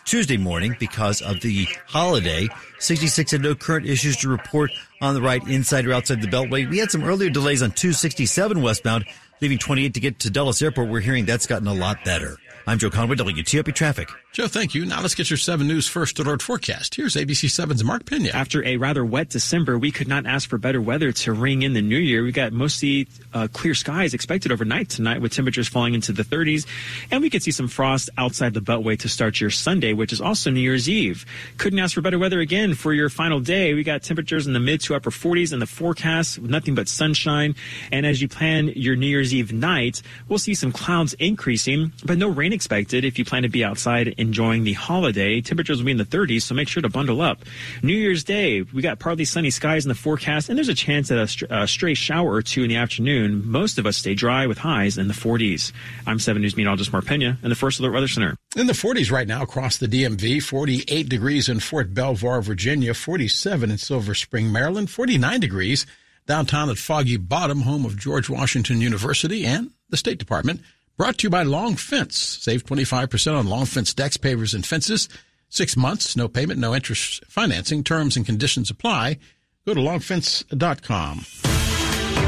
Tuesday 0.04 0.36
morning 0.36 0.76
because 0.78 1.20
of 1.20 1.40
the 1.40 1.66
holiday. 1.86 2.48
66 2.78 3.32
had 3.32 3.42
no 3.42 3.54
current 3.54 3.86
issues 3.86 4.16
to 4.18 4.28
report 4.28 4.70
on 5.02 5.14
the 5.14 5.20
right 5.20 5.46
inside 5.48 5.84
or 5.84 5.92
outside 5.92 6.22
the 6.22 6.28
Beltway. 6.28 6.68
We 6.70 6.78
had 6.78 6.90
some 6.90 7.04
earlier 7.04 7.28
delays 7.28 7.62
on 7.62 7.72
267 7.72 8.62
westbound, 8.62 9.04
leaving 9.40 9.58
28 9.58 9.94
to 9.94 10.00
get 10.00 10.20
to 10.20 10.30
Dulles 10.30 10.62
Airport. 10.62 10.88
We're 10.88 11.00
hearing 11.00 11.26
that's 11.26 11.46
gotten 11.46 11.66
a 11.66 11.74
lot 11.74 12.04
better. 12.04 12.38
I'm 12.64 12.78
Joe 12.78 12.90
Conway, 12.90 13.16
WTOP 13.16 13.74
Traffic. 13.74 14.08
Joe, 14.30 14.46
thank 14.46 14.72
you. 14.72 14.86
Now 14.86 15.02
let's 15.02 15.16
get 15.16 15.28
your 15.28 15.36
7 15.36 15.66
News 15.66 15.88
First 15.88 16.18
Alert 16.20 16.40
forecast. 16.40 16.94
Here's 16.94 17.16
ABC 17.16 17.48
7's 17.48 17.82
Mark 17.82 18.06
Pena. 18.06 18.30
After 18.30 18.64
a 18.64 18.76
rather 18.76 19.04
wet 19.04 19.28
December, 19.30 19.76
we 19.76 19.90
could 19.90 20.06
not 20.06 20.26
ask 20.26 20.48
for 20.48 20.58
better 20.58 20.80
weather 20.80 21.10
to 21.10 21.32
ring 21.32 21.62
in 21.62 21.72
the 21.72 21.82
new 21.82 21.98
year. 21.98 22.22
We 22.22 22.30
got 22.30 22.52
mostly 22.52 23.08
uh, 23.34 23.48
clear 23.52 23.74
skies 23.74 24.14
expected 24.14 24.52
overnight 24.52 24.88
tonight 24.88 25.20
with 25.20 25.32
temperatures 25.32 25.66
falling 25.66 25.94
into 25.94 26.12
the 26.12 26.22
30s. 26.22 26.66
And 27.10 27.20
we 27.20 27.30
could 27.30 27.42
see 27.42 27.50
some 27.50 27.66
frost 27.66 28.10
outside 28.16 28.54
the 28.54 28.60
Beltway 28.60 28.96
to 29.00 29.08
start 29.08 29.40
your 29.40 29.50
Sunday, 29.50 29.92
which 29.92 30.12
is 30.12 30.20
also 30.20 30.50
New 30.50 30.60
Year's 30.60 30.88
Eve. 30.88 31.26
Couldn't 31.58 31.80
ask 31.80 31.94
for 31.94 32.00
better 32.00 32.18
weather 32.18 32.40
again 32.40 32.74
for 32.74 32.94
your 32.94 33.10
final 33.10 33.40
day. 33.40 33.74
We 33.74 33.82
got 33.82 34.04
temperatures 34.04 34.46
in 34.46 34.52
the 34.52 34.60
mid 34.60 34.80
to 34.82 34.94
upper 34.94 35.10
40s 35.10 35.52
in 35.52 35.58
the 35.58 35.66
forecast 35.66 36.38
with 36.38 36.50
nothing 36.50 36.76
but 36.76 36.88
sunshine. 36.88 37.56
And 37.90 38.06
as 38.06 38.22
you 38.22 38.28
plan 38.28 38.68
your 38.68 38.94
New 38.94 39.08
Year's 39.08 39.34
Eve 39.34 39.52
night, 39.52 40.00
we'll 40.28 40.38
see 40.38 40.54
some 40.54 40.70
clouds 40.70 41.12
increasing, 41.14 41.92
but 42.04 42.18
no 42.18 42.28
rain 42.28 42.51
expected 42.52 43.04
if 43.04 43.18
you 43.18 43.24
plan 43.24 43.42
to 43.42 43.48
be 43.48 43.64
outside 43.64 44.08
enjoying 44.18 44.64
the 44.64 44.72
holiday. 44.72 45.40
Temperatures 45.40 45.78
will 45.78 45.86
be 45.86 45.92
in 45.92 45.98
the 45.98 46.04
30s, 46.04 46.42
so 46.42 46.54
make 46.54 46.68
sure 46.68 46.82
to 46.82 46.88
bundle 46.88 47.20
up. 47.20 47.40
New 47.82 47.94
Year's 47.94 48.24
Day, 48.24 48.62
we 48.62 48.82
got 48.82 48.98
partly 48.98 49.24
sunny 49.24 49.50
skies 49.50 49.84
in 49.84 49.88
the 49.88 49.94
forecast, 49.94 50.48
and 50.48 50.56
there's 50.56 50.68
a 50.68 50.74
chance 50.74 51.10
at 51.10 51.18
a, 51.18 51.26
str- 51.26 51.46
a 51.50 51.66
stray 51.66 51.94
shower 51.94 52.32
or 52.32 52.42
two 52.42 52.62
in 52.62 52.68
the 52.68 52.76
afternoon. 52.76 53.42
Most 53.50 53.78
of 53.78 53.86
us 53.86 53.96
stay 53.96 54.14
dry 54.14 54.46
with 54.46 54.58
highs 54.58 54.98
in 54.98 55.08
the 55.08 55.14
40s. 55.14 55.72
I'm 56.06 56.18
7 56.18 56.40
News 56.40 56.56
meteorologist 56.56 56.92
Mark 56.92 57.06
Pena 57.06 57.38
in 57.42 57.48
the 57.48 57.54
First 57.54 57.80
Alert 57.80 57.92
Weather 57.92 58.08
Center. 58.08 58.36
In 58.56 58.66
the 58.66 58.72
40s 58.72 59.10
right 59.10 59.26
now 59.26 59.42
across 59.42 59.78
the 59.78 59.86
DMV, 59.86 60.42
48 60.42 61.08
degrees 61.08 61.48
in 61.48 61.60
Fort 61.60 61.94
Belvoir, 61.94 62.42
Virginia, 62.42 62.94
47 62.94 63.70
in 63.70 63.78
Silver 63.78 64.14
Spring, 64.14 64.52
Maryland, 64.52 64.90
49 64.90 65.40
degrees 65.40 65.86
downtown 66.26 66.70
at 66.70 66.78
Foggy 66.78 67.16
Bottom, 67.16 67.62
home 67.62 67.84
of 67.84 67.98
George 67.98 68.30
Washington 68.30 68.80
University 68.80 69.44
and 69.44 69.70
the 69.88 69.96
State 69.96 70.18
Department. 70.18 70.60
Brought 70.96 71.18
to 71.18 71.24
you 71.24 71.30
by 71.30 71.42
Long 71.42 71.76
Fence. 71.76 72.18
Save 72.18 72.64
25% 72.64 73.38
on 73.38 73.46
Long 73.46 73.64
Fence 73.64 73.94
decks, 73.94 74.16
pavers, 74.16 74.54
and 74.54 74.64
fences. 74.64 75.08
Six 75.48 75.76
months, 75.76 76.16
no 76.16 76.28
payment, 76.28 76.60
no 76.60 76.74
interest 76.74 77.24
financing. 77.26 77.84
Terms 77.84 78.16
and 78.16 78.24
conditions 78.24 78.70
apply. 78.70 79.18
Go 79.66 79.74
to 79.74 79.80
longfence.com. 79.80 81.24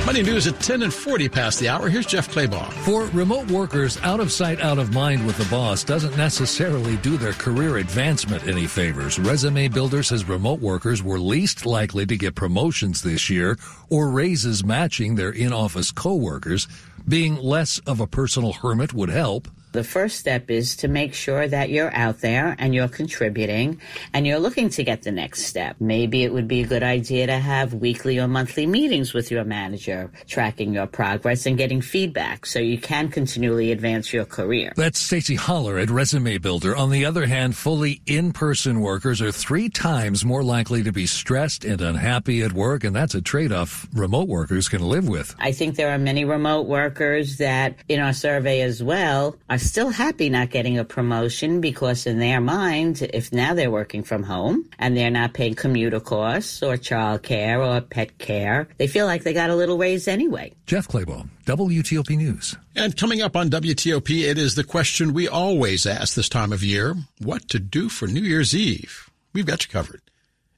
Money 0.06 0.22
news 0.22 0.46
at 0.46 0.60
10 0.60 0.82
and 0.82 0.92
40 0.92 1.30
past 1.30 1.58
the 1.58 1.68
hour. 1.70 1.88
Here's 1.88 2.04
Jeff 2.04 2.28
Claybaugh. 2.30 2.70
For 2.84 3.06
remote 3.16 3.50
workers, 3.50 3.98
out 4.02 4.20
of 4.20 4.30
sight, 4.30 4.60
out 4.60 4.78
of 4.78 4.92
mind 4.92 5.26
with 5.26 5.38
the 5.38 5.46
boss 5.46 5.82
doesn't 5.82 6.14
necessarily 6.18 6.98
do 6.98 7.16
their 7.16 7.32
career 7.32 7.78
advancement 7.78 8.46
any 8.46 8.66
favors. 8.66 9.18
Resume 9.18 9.68
Builder 9.68 10.02
says 10.02 10.28
remote 10.28 10.60
workers 10.60 11.02
were 11.02 11.18
least 11.18 11.64
likely 11.64 12.04
to 12.04 12.18
get 12.18 12.34
promotions 12.34 13.00
this 13.00 13.30
year 13.30 13.56
or 13.88 14.10
raises 14.10 14.62
matching 14.62 15.14
their 15.14 15.30
in-office 15.30 15.90
coworkers. 15.90 16.68
Being 17.06 17.36
less 17.36 17.80
of 17.80 18.00
a 18.00 18.06
personal 18.06 18.54
hermit 18.54 18.94
would 18.94 19.10
help. 19.10 19.48
The 19.74 19.82
first 19.82 20.20
step 20.20 20.52
is 20.52 20.76
to 20.76 20.86
make 20.86 21.14
sure 21.14 21.48
that 21.48 21.68
you're 21.68 21.92
out 21.96 22.20
there 22.20 22.54
and 22.60 22.72
you're 22.72 22.86
contributing 22.86 23.80
and 24.12 24.24
you're 24.24 24.38
looking 24.38 24.68
to 24.68 24.84
get 24.84 25.02
the 25.02 25.10
next 25.10 25.46
step. 25.46 25.74
Maybe 25.80 26.22
it 26.22 26.32
would 26.32 26.46
be 26.46 26.60
a 26.60 26.66
good 26.66 26.84
idea 26.84 27.26
to 27.26 27.36
have 27.36 27.74
weekly 27.74 28.20
or 28.20 28.28
monthly 28.28 28.66
meetings 28.66 29.12
with 29.12 29.32
your 29.32 29.42
manager, 29.42 30.12
tracking 30.28 30.72
your 30.72 30.86
progress 30.86 31.44
and 31.44 31.58
getting 31.58 31.80
feedback 31.80 32.46
so 32.46 32.60
you 32.60 32.78
can 32.78 33.08
continually 33.08 33.72
advance 33.72 34.12
your 34.12 34.24
career. 34.24 34.72
That's 34.76 35.02
Stacie 35.02 35.36
Haller 35.36 35.76
at 35.76 35.90
Resume 35.90 36.38
Builder. 36.38 36.76
On 36.76 36.90
the 36.90 37.04
other 37.04 37.26
hand, 37.26 37.56
fully 37.56 38.00
in-person 38.06 38.78
workers 38.78 39.20
are 39.20 39.32
three 39.32 39.68
times 39.68 40.24
more 40.24 40.44
likely 40.44 40.84
to 40.84 40.92
be 40.92 41.06
stressed 41.06 41.64
and 41.64 41.80
unhappy 41.80 42.42
at 42.42 42.52
work, 42.52 42.84
and 42.84 42.94
that's 42.94 43.16
a 43.16 43.20
trade-off 43.20 43.88
remote 43.92 44.28
workers 44.28 44.68
can 44.68 44.82
live 44.82 45.08
with. 45.08 45.34
I 45.40 45.50
think 45.50 45.74
there 45.74 45.90
are 45.90 45.98
many 45.98 46.24
remote 46.24 46.68
workers 46.68 47.38
that 47.38 47.74
in 47.88 47.98
our 47.98 48.12
survey 48.12 48.60
as 48.60 48.80
well 48.80 49.34
are 49.50 49.58
still 49.68 49.90
happy 49.90 50.28
not 50.28 50.50
getting 50.50 50.78
a 50.78 50.84
promotion 50.84 51.60
because 51.60 52.06
in 52.06 52.18
their 52.18 52.40
mind, 52.40 53.02
if 53.12 53.32
now 53.32 53.54
they're 53.54 53.70
working 53.70 54.02
from 54.02 54.22
home 54.22 54.68
and 54.78 54.96
they're 54.96 55.10
not 55.10 55.34
paying 55.34 55.54
commuter 55.54 56.00
costs 56.00 56.62
or 56.62 56.76
child 56.76 57.22
care 57.22 57.62
or 57.62 57.80
pet 57.80 58.18
care, 58.18 58.68
they 58.78 58.86
feel 58.86 59.06
like 59.06 59.22
they 59.22 59.32
got 59.32 59.50
a 59.50 59.54
little 59.54 59.78
raise 59.78 60.08
anyway. 60.08 60.52
Jeff 60.66 60.88
Claybaugh, 60.88 61.28
WTOP 61.46 62.16
News. 62.16 62.56
And 62.76 62.96
coming 62.96 63.22
up 63.22 63.36
on 63.36 63.50
WTOP, 63.50 64.22
it 64.22 64.38
is 64.38 64.54
the 64.54 64.64
question 64.64 65.14
we 65.14 65.28
always 65.28 65.86
ask 65.86 66.14
this 66.14 66.28
time 66.28 66.52
of 66.52 66.62
year 66.62 66.94
what 67.20 67.48
to 67.50 67.58
do 67.58 67.88
for 67.88 68.06
New 68.06 68.22
Year's 68.22 68.54
Eve. 68.54 69.10
We've 69.32 69.46
got 69.46 69.64
you 69.64 69.70
covered. 69.70 70.02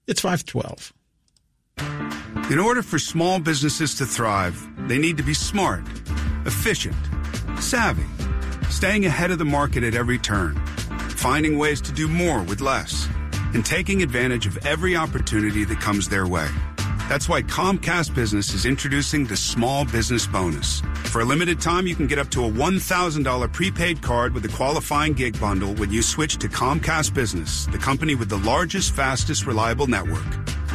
It's 0.07 0.21
512. 0.21 0.93
In 2.51 2.59
order 2.59 2.83
for 2.83 2.99
small 2.99 3.41
businesses 3.41 3.95
to 3.97 4.07
thrive, 4.07 4.57
they 4.89 4.99
need 4.99 5.17
to 5.17 5.23
be 5.23 5.35
smart, 5.35 5.85
efficient, 6.45 6.97
savvy, 7.59 8.07
staying 8.71 9.07
ahead 9.07 9.31
of 9.31 9.39
the 9.39 9.45
market 9.45 9.83
at 9.83 9.95
every 9.95 10.19
turn, 10.19 10.57
finding 11.17 11.59
ways 11.59 11.81
to 11.83 11.93
do 11.93 12.09
more 12.09 12.43
with 12.43 12.61
less, 12.61 13.09
and 13.55 13.65
taking 13.65 14.03
advantage 14.03 14.47
of 14.47 14.57
every 14.67 14.97
opportunity 14.97 15.65
that 15.65 15.81
comes 15.81 16.09
their 16.09 16.27
way. 16.27 16.49
That's 17.09 17.29
why 17.29 17.43
Comcast 17.43 18.15
Business 18.17 18.53
is 18.53 18.67
introducing 18.67 19.27
the 19.27 19.37
Small 19.37 19.85
Business 19.85 20.27
Bonus. 20.27 20.81
For 21.05 21.21
a 21.21 21.25
limited 21.25 21.61
time, 21.61 21.87
you 21.87 21.95
can 21.95 22.09
get 22.09 22.19
up 22.19 22.31
to 22.31 22.45
a 22.45 22.51
$1,000 22.51 23.53
prepaid 23.53 24.03
card 24.03 24.35
with 24.35 24.45
a 24.45 24.49
qualifying 24.49 25.13
gig 25.13 25.39
bundle 25.39 25.73
when 25.75 25.93
you 25.93 26.03
switch 26.03 26.37
to 26.39 26.49
Comcast 26.49 27.15
Business, 27.15 27.67
the 27.67 27.79
company 27.79 28.17
with 28.17 28.29
the 28.29 28.39
largest, 28.39 28.93
fastest, 28.93 29.47
reliable 29.47 29.87
network. 29.87 30.27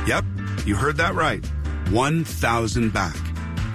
Yep, 0.08 0.24
you 0.66 0.76
heard 0.76 0.96
that 0.98 1.16
right. 1.16 1.46
1,000 1.90 2.94
back. 2.94 3.18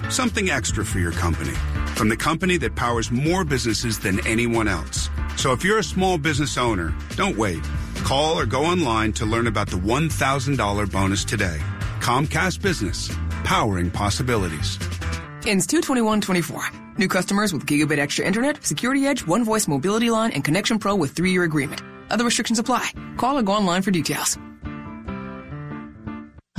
Something 0.09 0.49
extra 0.49 0.83
for 0.83 0.97
your 0.97 1.11
company. 1.11 1.53
From 1.97 2.09
the 2.09 2.15
company 2.15 2.57
that 2.57 2.75
powers 2.75 3.09
more 3.09 3.43
businesses 3.43 3.97
than 3.97 4.25
anyone 4.27 4.67
else. 4.67 5.09
So 5.35 5.51
if 5.51 5.63
you're 5.63 5.79
a 5.79 5.83
small 5.83 6.19
business 6.19 6.55
owner, 6.55 6.93
don't 7.15 7.35
wait. 7.35 7.67
Call 8.03 8.39
or 8.39 8.45
go 8.45 8.63
online 8.65 9.13
to 9.13 9.25
learn 9.25 9.47
about 9.47 9.67
the 9.67 9.77
$1,000 9.77 10.91
bonus 10.91 11.25
today. 11.25 11.59
Comcast 11.99 12.61
Business, 12.61 13.09
powering 13.43 13.89
possibilities. 13.89 14.77
Ends 15.47 15.65
22124. 15.65 16.69
New 16.99 17.07
customers 17.07 17.51
with 17.51 17.65
Gigabit 17.65 17.97
Extra 17.97 18.27
Internet, 18.27 18.63
Security 18.63 19.07
Edge, 19.07 19.25
One 19.25 19.43
Voice 19.43 19.67
Mobility 19.67 20.11
Line, 20.11 20.29
and 20.33 20.43
Connection 20.43 20.77
Pro 20.77 20.95
with 20.95 21.13
three 21.13 21.31
year 21.31 21.45
agreement. 21.45 21.81
Other 22.11 22.25
restrictions 22.25 22.59
apply. 22.59 22.91
Call 23.17 23.39
or 23.39 23.41
go 23.41 23.53
online 23.53 23.81
for 23.81 23.89
details. 23.89 24.37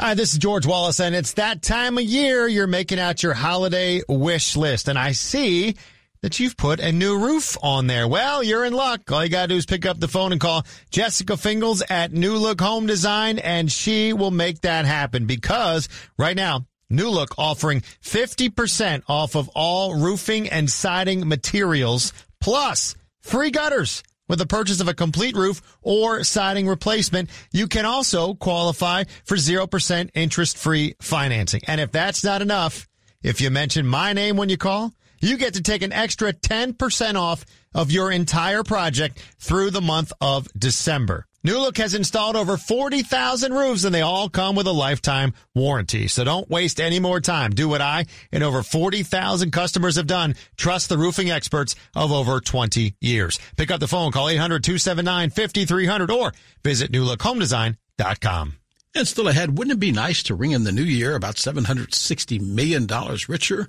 Hi, 0.01 0.15
this 0.15 0.33
is 0.33 0.39
George 0.39 0.65
Wallace, 0.65 1.01
and 1.01 1.13
it's 1.13 1.33
that 1.33 1.61
time 1.61 1.99
of 1.99 2.05
year 2.05 2.47
you're 2.47 2.69
making 2.69 3.01
out 3.01 3.25
your 3.25 3.35
holiday 3.35 4.01
wish 4.09 4.57
list. 4.57 4.87
And 4.87 4.97
I 4.97 5.11
see 5.11 5.75
that 6.23 6.39
you've 6.39 6.57
put 6.57 6.79
a 6.79 6.93
new 6.93 7.19
roof 7.19 7.57
on 7.65 7.89
there. 7.89 8.07
Well, 8.07 8.45
you're 8.45 8.65
in 8.65 8.75
luck. 8.75 9.11
All 9.11 9.25
you 9.25 9.29
gotta 9.29 9.49
do 9.49 9.57
is 9.57 9.67
pick 9.67 9.85
up 9.85 9.99
the 9.99 10.07
phone 10.07 10.31
and 10.31 10.41
call 10.41 10.65
Jessica 10.93 11.37
Fingles 11.37 11.83
at 11.91 12.13
New 12.13 12.37
Look 12.37 12.61
Home 12.61 12.87
Design, 12.87 13.41
and 13.41 13.73
she 13.73 14.13
will 14.13 14.31
make 14.31 14.61
that 14.61 14.85
happen 14.85 15.27
because 15.27 15.89
right 16.17 16.37
now, 16.37 16.65
New 16.89 17.09
Look 17.09 17.37
offering 17.37 17.81
50% 18.01 19.03
off 19.09 19.35
of 19.35 19.49
all 19.57 19.97
roofing 19.97 20.49
and 20.49 20.71
siding 20.71 21.27
materials 21.27 22.13
plus 22.41 22.95
free 23.21 23.51
gutters. 23.51 24.05
With 24.29 24.39
the 24.39 24.47
purchase 24.47 24.81
of 24.81 24.89
a 24.89 24.95
complete 24.95 25.35
roof 25.35 25.63
or 25.81 26.23
siding 26.23 26.69
replacement, 26.69 27.31
you 27.51 27.67
can 27.67 27.87
also 27.87 28.35
qualify 28.35 29.05
for 29.25 29.37
0% 29.37 30.11
interest 30.15 30.59
free 30.59 30.95
financing. 31.01 31.63
And 31.67 31.81
if 31.81 31.91
that's 31.91 32.23
not 32.23 32.43
enough, 32.43 32.87
if 33.23 33.41
you 33.41 33.51
mention 33.51 33.87
my 33.87 34.13
name 34.13 34.37
when 34.37 34.51
you 34.51 34.59
call, 34.59 34.93
you 35.21 35.37
get 35.37 35.55
to 35.55 35.63
take 35.63 35.83
an 35.83 35.93
extra 35.93 36.33
10% 36.33 37.15
off 37.17 37.45
of 37.75 37.91
your 37.91 38.13
entire 38.13 38.63
project 38.63 39.19
through 39.39 39.71
the 39.71 39.81
month 39.81 40.13
of 40.21 40.47
December. 40.57 41.27
New 41.49 41.61
Look 41.61 41.79
has 41.79 41.95
installed 41.95 42.37
over 42.37 42.59
40,000 42.59 43.55
roofs 43.55 43.85
and 43.85 43.95
they 43.95 44.03
all 44.03 44.29
come 44.29 44.55
with 44.55 44.67
a 44.67 44.71
lifetime 44.71 45.33
warranty. 45.55 46.07
So 46.07 46.23
don't 46.23 46.51
waste 46.51 46.79
any 46.79 47.01
more 47.01 47.23
time. 47.23 47.53
Do 47.53 47.71
what 47.71 47.81
I 47.81 48.05
and 48.31 48.45
over 48.45 48.63
40,000 48.63 49.51
customers 49.51 49.97
have 49.97 50.07
done. 50.07 50.35
Trust 50.59 50.91
the 50.91 50.99
roofing 50.99 51.31
experts 51.31 51.75
of 51.97 52.13
over 52.13 52.41
20 52.41 52.97
years. 53.01 53.39
Pick 53.57 53.71
up 53.71 53.81
the 53.81 53.89
phone, 53.89 54.13
call 54.13 54.27
800-279-5300 54.27 56.11
or 56.11 56.35
visit 56.63 56.93
newlookhomedesign.com. 56.93 58.53
And 58.95 59.09
still 59.09 59.29
ahead, 59.29 59.57
wouldn't 59.57 59.79
it 59.79 59.81
be 59.81 59.91
nice 59.91 60.23
to 60.25 60.35
ring 60.35 60.51
in 60.51 60.65
the 60.65 60.73
new 60.73 60.83
year 60.83 61.15
about 61.15 61.37
$760 61.37 62.43
million 62.43 62.87
richer? 63.27 63.69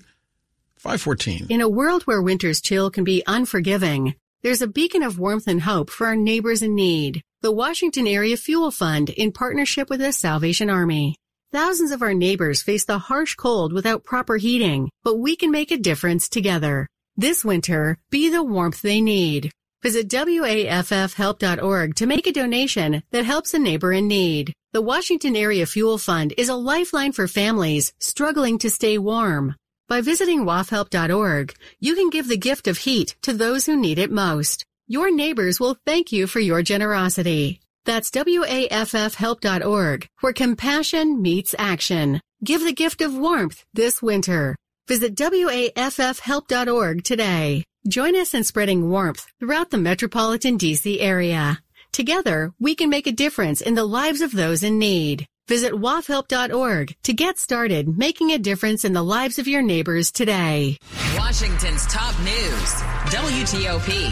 514. 0.75 1.47
In 1.49 1.61
a 1.61 1.69
world 1.69 2.03
where 2.03 2.21
winter's 2.21 2.59
chill 2.59 2.91
can 2.91 3.05
be 3.05 3.23
unforgiving, 3.25 4.15
there's 4.43 4.61
a 4.61 4.67
beacon 4.67 5.01
of 5.01 5.17
warmth 5.17 5.47
and 5.47 5.61
hope 5.61 5.89
for 5.89 6.07
our 6.07 6.17
neighbors 6.17 6.61
in 6.61 6.75
need. 6.75 7.23
The 7.41 7.53
Washington 7.53 8.05
Area 8.05 8.35
Fuel 8.35 8.69
Fund 8.69 9.11
in 9.11 9.31
partnership 9.31 9.89
with 9.89 10.01
the 10.01 10.11
Salvation 10.11 10.69
Army. 10.69 11.15
Thousands 11.53 11.91
of 11.91 12.01
our 12.01 12.13
neighbors 12.13 12.61
face 12.61 12.83
the 12.83 12.97
harsh 12.97 13.35
cold 13.35 13.71
without 13.71 14.03
proper 14.03 14.35
heating, 14.35 14.89
but 15.05 15.19
we 15.19 15.37
can 15.37 15.49
make 15.49 15.71
a 15.71 15.77
difference 15.77 16.27
together. 16.27 16.85
This 17.15 17.45
winter, 17.45 17.97
be 18.09 18.27
the 18.27 18.43
warmth 18.43 18.81
they 18.81 18.99
need. 18.99 19.51
Visit 19.81 20.09
WAFFhelp.org 20.09 21.95
to 21.95 22.05
make 22.05 22.27
a 22.27 22.33
donation 22.33 23.03
that 23.11 23.23
helps 23.23 23.53
a 23.53 23.59
neighbor 23.59 23.93
in 23.93 24.09
need. 24.09 24.51
The 24.73 24.81
Washington 24.81 25.37
Area 25.37 25.65
Fuel 25.65 25.97
Fund 25.97 26.33
is 26.37 26.49
a 26.49 26.55
lifeline 26.55 27.13
for 27.13 27.25
families 27.25 27.93
struggling 27.99 28.57
to 28.57 28.69
stay 28.69 28.97
warm. 28.97 29.55
By 29.87 30.01
visiting 30.01 30.43
WAFHelp.org, 30.43 31.55
you 31.79 31.95
can 31.95 32.09
give 32.09 32.27
the 32.27 32.35
gift 32.35 32.67
of 32.67 32.79
heat 32.79 33.15
to 33.21 33.31
those 33.31 33.65
who 33.65 33.77
need 33.77 33.97
it 33.97 34.11
most. 34.11 34.65
Your 34.91 35.11
neighbors 35.11 35.59
will 35.59 35.77
thank 35.85 36.11
you 36.11 36.25
for 36.25 36.39
your 36.39 36.63
generosity. 36.63 37.59
That's 37.85 38.09
WAFFhelp.org, 38.09 40.07
where 40.21 40.33
compassion 40.33 41.21
meets 41.21 41.53
action. 41.59 42.19
Give 42.43 42.63
the 42.63 42.73
gift 42.73 43.01
of 43.01 43.15
warmth 43.15 43.63
this 43.71 44.01
winter. 44.01 44.55
Visit 44.87 45.13
WAFFhelp.org 45.15 47.03
today. 47.03 47.63
Join 47.87 48.15
us 48.15 48.33
in 48.33 48.43
spreading 48.43 48.89
warmth 48.89 49.27
throughout 49.39 49.69
the 49.69 49.77
metropolitan 49.77 50.57
DC 50.57 50.97
area. 50.99 51.59
Together, 51.91 52.51
we 52.59 52.73
can 52.73 52.89
make 52.89 53.05
a 53.05 53.11
difference 53.11 53.61
in 53.61 53.75
the 53.75 53.85
lives 53.85 54.21
of 54.21 54.31
those 54.31 54.63
in 54.63 54.79
need. 54.79 55.27
Visit 55.49 55.71
wafhelp.org 55.71 56.95
to 57.01 57.11
get 57.11 57.39
started 57.39 57.97
making 57.97 58.29
a 58.29 58.37
difference 58.37 58.85
in 58.85 58.93
the 58.93 59.01
lives 59.01 59.39
of 59.39 59.47
your 59.47 59.63
neighbors 59.63 60.11
today. 60.11 60.77
Washington's 61.17 61.87
top 61.87 62.15
news, 62.19 62.69
WTOP. 63.09 64.11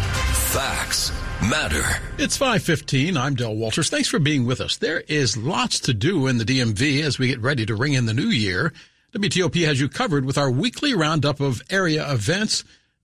Facts 0.51 1.11
matter. 1.47 1.83
It's 2.17 2.35
5:15. 2.35 3.15
I'm 3.17 3.35
Del 3.35 3.55
Walters. 3.55 3.91
Thanks 3.91 4.07
for 4.07 4.17
being 4.17 4.47
with 4.47 4.59
us. 4.59 4.77
There 4.77 5.01
is 5.01 5.37
lots 5.37 5.79
to 5.81 5.93
do 5.93 6.25
in 6.25 6.39
the 6.39 6.43
DMV 6.43 7.03
as 7.03 7.19
we 7.19 7.27
get 7.27 7.39
ready 7.39 7.67
to 7.67 7.75
ring 7.75 7.93
in 7.93 8.07
the 8.07 8.15
new 8.15 8.29
year. 8.29 8.73
WTOP 9.13 9.63
has 9.63 9.79
you 9.79 9.89
covered 9.89 10.25
with 10.25 10.39
our 10.39 10.49
weekly 10.49 10.95
roundup 10.95 11.39
of 11.39 11.61
area 11.69 12.11
events. 12.11 12.63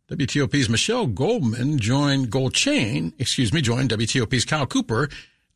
WTOP's 0.09 0.69
Michelle 0.69 1.05
Goldman 1.05 1.77
joined 1.77 2.31
Goldchain, 2.31 3.13
excuse 3.19 3.53
me, 3.53 3.61
joined 3.61 3.91
WTOP's 3.91 4.45
Kyle 4.45 4.65
Cooper 4.65 5.07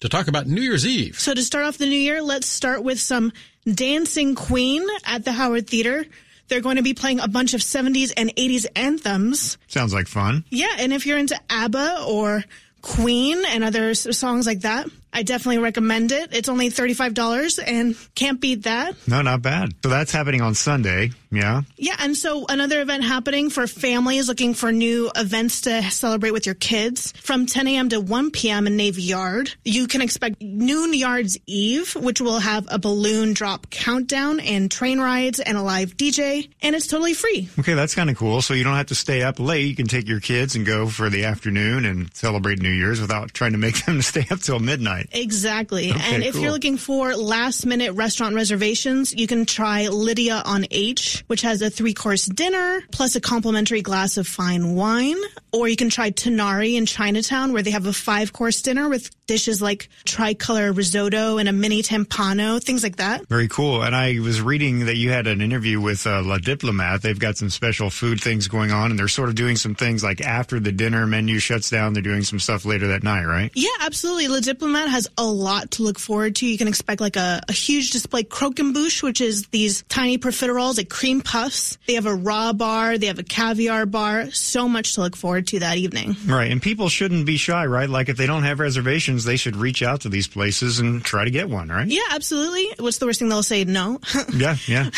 to 0.02 0.10
talk 0.10 0.28
about 0.28 0.48
New 0.48 0.62
Year's 0.62 0.86
Eve. 0.86 1.20
So 1.20 1.34
to 1.34 1.42
start 1.42 1.66
off 1.66 1.78
the 1.78 1.86
new 1.88 1.98
year, 1.98 2.22
let's 2.22 2.48
start 2.48 2.84
with 2.84 3.00
some 3.00 3.32
Dancing 3.72 4.36
Queen 4.36 4.86
at 5.06 5.26
the 5.26 5.32
Howard 5.32 5.68
Theater. 5.68 6.06
They're 6.48 6.62
going 6.62 6.78
to 6.78 6.84
be 6.84 6.94
playing 6.94 7.20
a 7.20 7.28
bunch 7.28 7.54
of 7.54 7.62
70s 7.62 8.14
and 8.16 8.34
80s 8.36 8.66
anthems. 8.76 9.58
Sounds 9.68 9.94
like 9.94 10.08
fun. 10.08 10.46
Yeah, 10.50 10.76
and 10.78 10.94
if 10.94 11.06
you're 11.06 11.18
into 11.18 11.40
ABBA 11.50 12.06
or 12.08 12.44
Queen 12.82 13.44
and 13.46 13.64
other 13.64 13.94
songs 13.96 14.48
like 14.48 14.62
that, 14.62 14.88
I 15.14 15.24
definitely 15.24 15.60
recommend 15.60 16.12
it. 16.12 16.34
It's 16.34 16.50
only 16.50 16.70
$35 16.70 17.60
and 17.66 17.96
can't 18.16 18.40
beat 18.40 18.64
that. 18.64 18.96
No, 19.08 19.22
not 19.22 19.42
bad. 19.42 19.74
So 19.84 19.90
that's 19.90 20.12
happening 20.12 20.42
on 20.42 20.54
Sunday. 20.56 21.12
Yeah. 21.32 21.62
Yeah. 21.78 21.96
And 22.00 22.16
so 22.16 22.46
another 22.48 22.82
event 22.82 23.04
happening 23.04 23.50
for 23.50 23.68
families 23.68 24.28
looking 24.28 24.54
for 24.54 24.72
new 24.72 25.12
events 25.16 25.62
to 25.62 25.82
celebrate 25.92 26.32
with 26.32 26.46
your 26.46 26.56
kids 26.56 27.12
from 27.22 27.46
10 27.46 27.68
a.m. 27.68 27.90
to 27.90 28.00
1 28.00 28.32
p.m. 28.32 28.68
in 28.68 28.78
Navy 28.78 29.02
Yard. 29.02 29.54
You 29.66 29.88
can 29.88 30.02
expect 30.02 30.42
Noon 30.42 30.94
Yards 30.94 31.38
Eve, 31.48 31.96
which 31.96 32.22
will 32.22 32.40
have 32.40 32.68
a 32.70 32.80
balloon 32.80 33.34
drop 33.34 33.70
countdown 33.70 34.40
and 34.40 34.70
train 34.72 35.00
rides 35.00 35.40
and 35.40 35.58
a 35.58 35.62
live 35.62 35.98
DJ. 35.98 36.50
And 36.62 36.76
it's 36.76 36.88
totally 36.88 37.14
free. 37.14 37.50
Okay. 37.60 37.74
That's 37.74 37.96
kind 37.96 38.10
of 38.10 38.18
cool. 38.18 38.42
So 38.42 38.54
you 38.54 38.64
don't 38.64 38.76
have 38.76 38.88
to 38.88 38.96
stay 38.96 39.24
up 39.24 39.40
late. 39.40 39.68
You 39.68 39.76
can 39.76 39.88
take 39.88 40.08
your 40.08 40.20
kids 40.20 40.56
and 40.56 40.66
go 40.66 40.88
for 40.88 41.10
the 41.10 41.26
afternoon 41.26 41.86
and 41.86 42.14
celebrate 42.16 42.62
New 42.62 42.70
Year's 42.70 43.02
without 43.02 43.34
trying 43.34 43.52
to 43.54 43.58
make 43.58 43.84
them 43.86 44.02
stay 44.02 44.26
up 44.32 44.40
till 44.40 44.60
midnight. 44.60 45.07
Exactly. 45.12 45.92
Okay, 45.92 46.16
and 46.16 46.24
if 46.24 46.34
cool. 46.34 46.44
you're 46.44 46.52
looking 46.52 46.78
for 46.78 47.16
last 47.16 47.66
minute 47.66 47.94
restaurant 47.94 48.36
reservations, 48.36 49.14
you 49.14 49.28
can 49.28 49.46
try 49.46 49.88
Lydia 49.88 50.42
on 50.46 50.66
H, 50.72 51.24
which 51.28 51.42
has 51.42 51.62
a 51.62 51.70
three 51.70 51.94
course 51.94 52.26
dinner 52.26 52.82
plus 52.92 53.16
a 53.16 53.22
complimentary 53.22 53.82
glass 53.82 54.18
of 54.18 54.28
fine 54.28 54.76
wine. 54.76 55.18
Or 55.52 55.68
you 55.68 55.76
can 55.76 55.90
try 55.90 56.12
Tonari 56.12 56.76
in 56.76 56.86
Chinatown, 56.86 57.54
where 57.54 57.64
they 57.64 57.72
have 57.72 57.86
a 57.86 57.94
five 57.94 58.34
course 58.34 58.62
dinner 58.62 58.90
with 58.90 59.10
dishes 59.28 59.62
like 59.62 59.90
tricolor 60.06 60.72
risotto 60.72 61.38
and 61.38 61.48
a 61.48 61.54
mini 61.54 61.84
tampano, 61.84 62.64
things 62.64 62.82
like 62.82 62.96
that. 62.96 63.28
Very 63.28 63.48
cool. 63.48 63.84
And 63.84 63.96
I 63.96 64.20
was 64.20 64.42
reading 64.42 64.86
that 64.86 64.96
you 64.96 65.12
had 65.12 65.28
an 65.28 65.42
interview 65.42 65.80
with 65.80 66.08
uh, 66.08 66.22
Le 66.22 66.40
Diplomate. 66.40 67.02
They've 67.02 67.20
got 67.20 67.38
some 67.38 67.50
special 67.50 67.90
food 67.90 68.22
things 68.22 68.48
going 68.48 68.72
on, 68.72 68.92
and 68.92 69.00
they're 69.00 69.08
sort 69.08 69.30
of 69.30 69.36
doing 69.36 69.56
some 69.56 69.76
things 69.76 70.04
like 70.04 70.22
after 70.22 70.60
the 70.60 70.72
dinner 70.72 71.06
menu 71.06 71.40
shuts 71.40 71.70
down, 71.70 71.94
they're 71.94 72.02
doing 72.02 72.24
some 72.24 72.40
stuff 72.40 72.66
later 72.66 72.88
that 72.88 73.04
night, 73.04 73.26
right? 73.26 73.52
Yeah, 73.54 73.70
absolutely. 73.82 74.28
Le 74.30 74.42
Diplomate 74.42 74.88
has 74.88 75.08
a 75.18 75.26
lot 75.26 75.72
to 75.72 75.84
look 75.84 76.00
forward 76.00 76.36
to. 76.38 76.48
You 76.48 76.58
can 76.58 76.68
expect 76.68 77.02
like 77.02 77.18
a, 77.18 77.42
a 77.48 77.54
huge 77.54 77.92
display 77.92 78.24
croquembouche, 78.24 79.04
which 79.04 79.22
is 79.22 79.48
these 79.48 79.84
tiny 79.90 80.18
profiteroles, 80.18 80.78
like 80.78 80.90
cream 80.90 81.22
puffs. 81.22 81.78
They 81.88 81.94
have 81.94 82.06
a 82.06 82.16
raw 82.16 82.54
bar, 82.54 82.98
they 82.98 83.08
have 83.08 83.20
a 83.20 83.24
caviar 83.24 83.86
bar. 83.86 84.32
So 84.32 84.70
much 84.70 84.96
to 84.96 85.02
look 85.02 85.16
forward 85.16 85.48
to 85.48 85.60
that 85.60 85.78
evening. 85.78 86.16
Right. 86.26 86.52
And 86.52 86.62
people 86.62 86.90
shouldn't 86.90 87.26
be 87.26 87.38
shy, 87.38 87.66
right? 87.66 87.90
Like 87.90 88.10
if 88.10 88.18
they 88.18 88.28
don't 88.28 88.44
have 88.44 88.60
reservations, 88.60 89.17
they 89.26 89.38
should 89.38 89.56
reach 89.56 89.84
out 89.84 90.02
to 90.02 90.10
these 90.10 90.28
places 90.28 90.80
and 90.80 91.04
try 91.04 91.26
to 91.26 91.32
get 91.32 91.50
one, 91.50 91.70
right? 91.70 91.88
Yeah, 91.88 92.02
absolutely. 92.12 92.68
What's 92.80 92.98
the 92.98 93.06
worst 93.06 93.20
thing 93.20 93.30
they'll 93.30 93.44
say? 93.44 93.64
No. 93.64 94.00
Yeah, 94.34 94.56
yeah. 94.68 94.90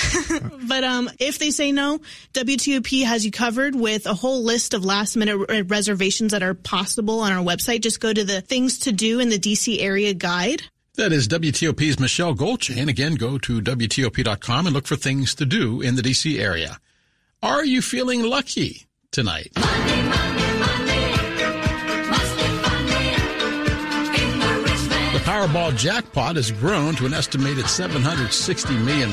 But 0.67 0.83
um, 0.83 1.09
if 1.19 1.39
they 1.39 1.51
say 1.51 1.71
no, 1.71 1.99
WTOP 2.33 3.05
has 3.05 3.25
you 3.25 3.31
covered 3.31 3.73
with 3.73 4.05
a 4.05 4.13
whole 4.13 4.43
list 4.43 4.73
of 4.73 4.83
last 4.83 5.15
minute 5.15 5.37
re- 5.37 5.61
reservations 5.61 6.31
that 6.31 6.43
are 6.43 6.53
possible 6.53 7.21
on 7.21 7.31
our 7.31 7.43
website. 7.43 7.81
Just 7.81 8.01
go 8.01 8.11
to 8.11 8.23
the 8.23 8.41
things 8.41 8.79
to 8.79 8.91
do 8.91 9.19
in 9.19 9.29
the 9.29 9.39
DC 9.39 9.79
area 9.81 10.13
guide. 10.13 10.63
That 10.95 11.13
is 11.13 11.27
WTOP's 11.29 11.99
Michelle 11.99 12.35
Goldchain. 12.35 12.89
Again, 12.89 13.15
go 13.15 13.37
to 13.37 13.61
WTOP.com 13.61 14.67
and 14.67 14.73
look 14.73 14.87
for 14.87 14.97
things 14.97 15.33
to 15.35 15.45
do 15.45 15.79
in 15.81 15.95
the 15.95 16.01
DC 16.01 16.39
area. 16.39 16.77
Are 17.41 17.63
you 17.63 17.81
feeling 17.81 18.23
lucky 18.23 18.85
tonight? 19.11 19.51
The 19.55 20.38
Powerball 25.39 25.73
jackpot 25.77 26.35
has 26.35 26.51
grown 26.51 26.95
to 26.95 27.05
an 27.05 27.13
estimated 27.13 27.63
$760 27.63 28.83
million. 28.83 29.09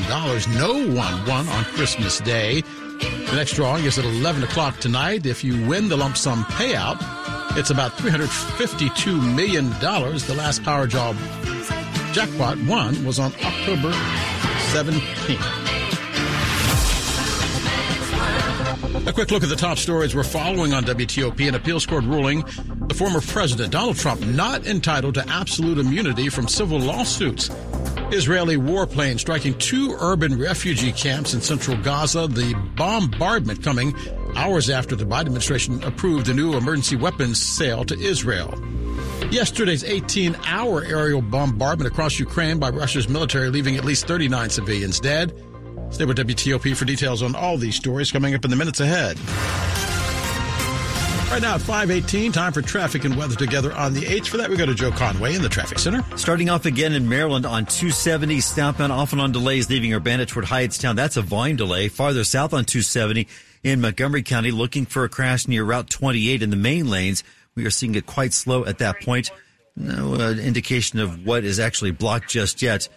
No 0.57 0.73
one 0.93 1.25
won 1.25 1.47
on 1.47 1.63
Christmas 1.63 2.19
Day. 2.19 2.59
The 2.59 3.33
next 3.33 3.53
drawing 3.53 3.85
is 3.85 3.97
at 3.97 4.03
11 4.03 4.43
o'clock 4.43 4.77
tonight. 4.79 5.25
If 5.25 5.41
you 5.41 5.65
win 5.65 5.87
the 5.87 5.95
lump 5.95 6.17
sum 6.17 6.43
payout, 6.43 6.97
it's 7.57 7.69
about 7.69 7.93
$352 7.93 9.35
million. 9.35 9.69
The 9.69 10.35
last 10.35 10.63
Powerball 10.63 11.15
jackpot 12.13 12.57
won 12.67 13.05
was 13.05 13.19
on 13.19 13.31
October 13.45 13.91
17th. 14.73 15.66
A 19.05 19.13
quick 19.13 19.31
look 19.31 19.43
at 19.43 19.49
the 19.49 19.55
top 19.55 19.77
stories 19.77 20.15
we're 20.15 20.23
following 20.23 20.73
on 20.73 20.83
WTOP. 20.83 21.47
An 21.47 21.55
appeals 21.55 21.85
court 21.85 22.03
ruling 22.05 22.43
the 22.87 22.95
former 22.95 23.21
president, 23.21 23.71
Donald 23.71 23.97
Trump, 23.97 24.21
not 24.21 24.65
entitled 24.65 25.13
to 25.15 25.29
absolute 25.29 25.77
immunity 25.77 26.29
from 26.29 26.47
civil 26.47 26.79
lawsuits. 26.79 27.49
Israeli 28.11 28.57
warplane 28.57 29.19
striking 29.19 29.57
two 29.59 29.95
urban 29.99 30.39
refugee 30.39 30.91
camps 30.91 31.33
in 31.33 31.41
central 31.41 31.77
Gaza. 31.77 32.27
The 32.27 32.53
bombardment 32.75 33.63
coming 33.63 33.95
hours 34.35 34.69
after 34.69 34.95
the 34.95 35.05
Biden 35.05 35.27
administration 35.27 35.83
approved 35.83 36.25
the 36.25 36.33
new 36.33 36.55
emergency 36.55 36.95
weapons 36.95 37.41
sale 37.41 37.85
to 37.85 37.99
Israel. 37.99 38.57
Yesterday's 39.31 39.83
18 39.83 40.37
hour 40.45 40.83
aerial 40.83 41.21
bombardment 41.21 41.91
across 41.91 42.17
Ukraine 42.17 42.59
by 42.59 42.69
Russia's 42.69 43.09
military, 43.09 43.49
leaving 43.49 43.75
at 43.75 43.83
least 43.83 44.07
39 44.07 44.49
civilians 44.49 44.99
dead. 44.99 45.33
Stay 45.89 46.05
with 46.05 46.17
WTOP 46.17 46.75
for 46.75 46.85
details 46.85 47.23
on 47.23 47.35
all 47.35 47.57
these 47.57 47.75
stories 47.75 48.11
coming 48.11 48.35
up 48.35 48.43
in 48.45 48.51
the 48.51 48.57
minutes 48.57 48.79
ahead. 48.79 49.17
Right 51.31 51.41
now 51.41 51.55
at 51.55 51.61
518, 51.61 52.31
time 52.31 52.53
for 52.53 52.61
traffic 52.61 53.03
and 53.03 53.15
weather 53.17 53.35
together 53.35 53.73
on 53.73 53.93
the 53.93 54.01
8th. 54.01 54.27
For 54.27 54.37
that, 54.37 54.49
we 54.49 54.55
go 54.55 54.65
to 54.65 54.73
Joe 54.73 54.91
Conway 54.91 55.35
in 55.35 55.41
the 55.41 55.49
traffic 55.49 55.77
center. 55.77 56.03
Starting 56.15 56.49
off 56.49 56.65
again 56.65 56.93
in 56.93 57.09
Maryland 57.09 57.45
on 57.45 57.65
270 57.65 58.39
southbound, 58.39 58.93
often 58.93 59.19
on 59.19 59.33
delays, 59.33 59.69
leaving 59.69 59.93
Urbana 59.93 60.25
toward 60.25 60.45
Hyattstown. 60.45 60.95
That's 60.95 61.17
a 61.17 61.21
volume 61.21 61.57
delay. 61.57 61.89
Farther 61.89 62.23
south 62.23 62.53
on 62.53 62.63
270 62.63 63.27
in 63.63 63.81
Montgomery 63.81 64.23
County, 64.23 64.51
looking 64.51 64.85
for 64.85 65.03
a 65.03 65.09
crash 65.09 65.49
near 65.49 65.65
Route 65.65 65.89
28 65.89 66.41
in 66.41 66.49
the 66.49 66.55
main 66.55 66.89
lanes. 66.89 67.25
We 67.55 67.65
are 67.65 67.71
seeing 67.71 67.95
it 67.95 68.05
quite 68.05 68.33
slow 68.33 68.65
at 68.65 68.77
that 68.77 69.01
point. 69.01 69.29
No 69.75 70.15
uh, 70.15 70.31
indication 70.31 70.99
of 70.99 71.25
what 71.25 71.43
is 71.43 71.59
actually 71.59 71.91
blocked 71.91 72.29
just 72.29 72.61
yet. 72.61 72.87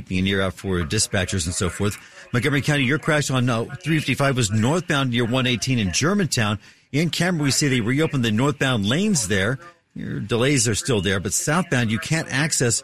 Keeping 0.00 0.20
an 0.20 0.26
ear 0.28 0.40
out 0.40 0.54
for 0.54 0.80
dispatchers 0.80 1.44
and 1.44 1.54
so 1.54 1.68
forth. 1.68 1.98
Montgomery 2.32 2.62
County, 2.62 2.84
your 2.84 2.98
crash 2.98 3.30
on 3.30 3.50
uh, 3.50 3.64
355 3.64 4.34
was 4.34 4.50
northbound 4.50 5.10
near 5.10 5.24
118 5.24 5.78
in 5.78 5.92
Germantown. 5.92 6.58
In 6.90 7.10
Cameron, 7.10 7.44
we 7.44 7.50
see 7.50 7.68
they 7.68 7.82
reopened 7.82 8.24
the 8.24 8.30
northbound 8.30 8.86
lanes 8.86 9.28
there. 9.28 9.58
Your 9.94 10.18
delays 10.18 10.66
are 10.66 10.74
still 10.74 11.02
there, 11.02 11.20
but 11.20 11.34
southbound, 11.34 11.90
you 11.90 11.98
can't 11.98 12.32
access 12.32 12.80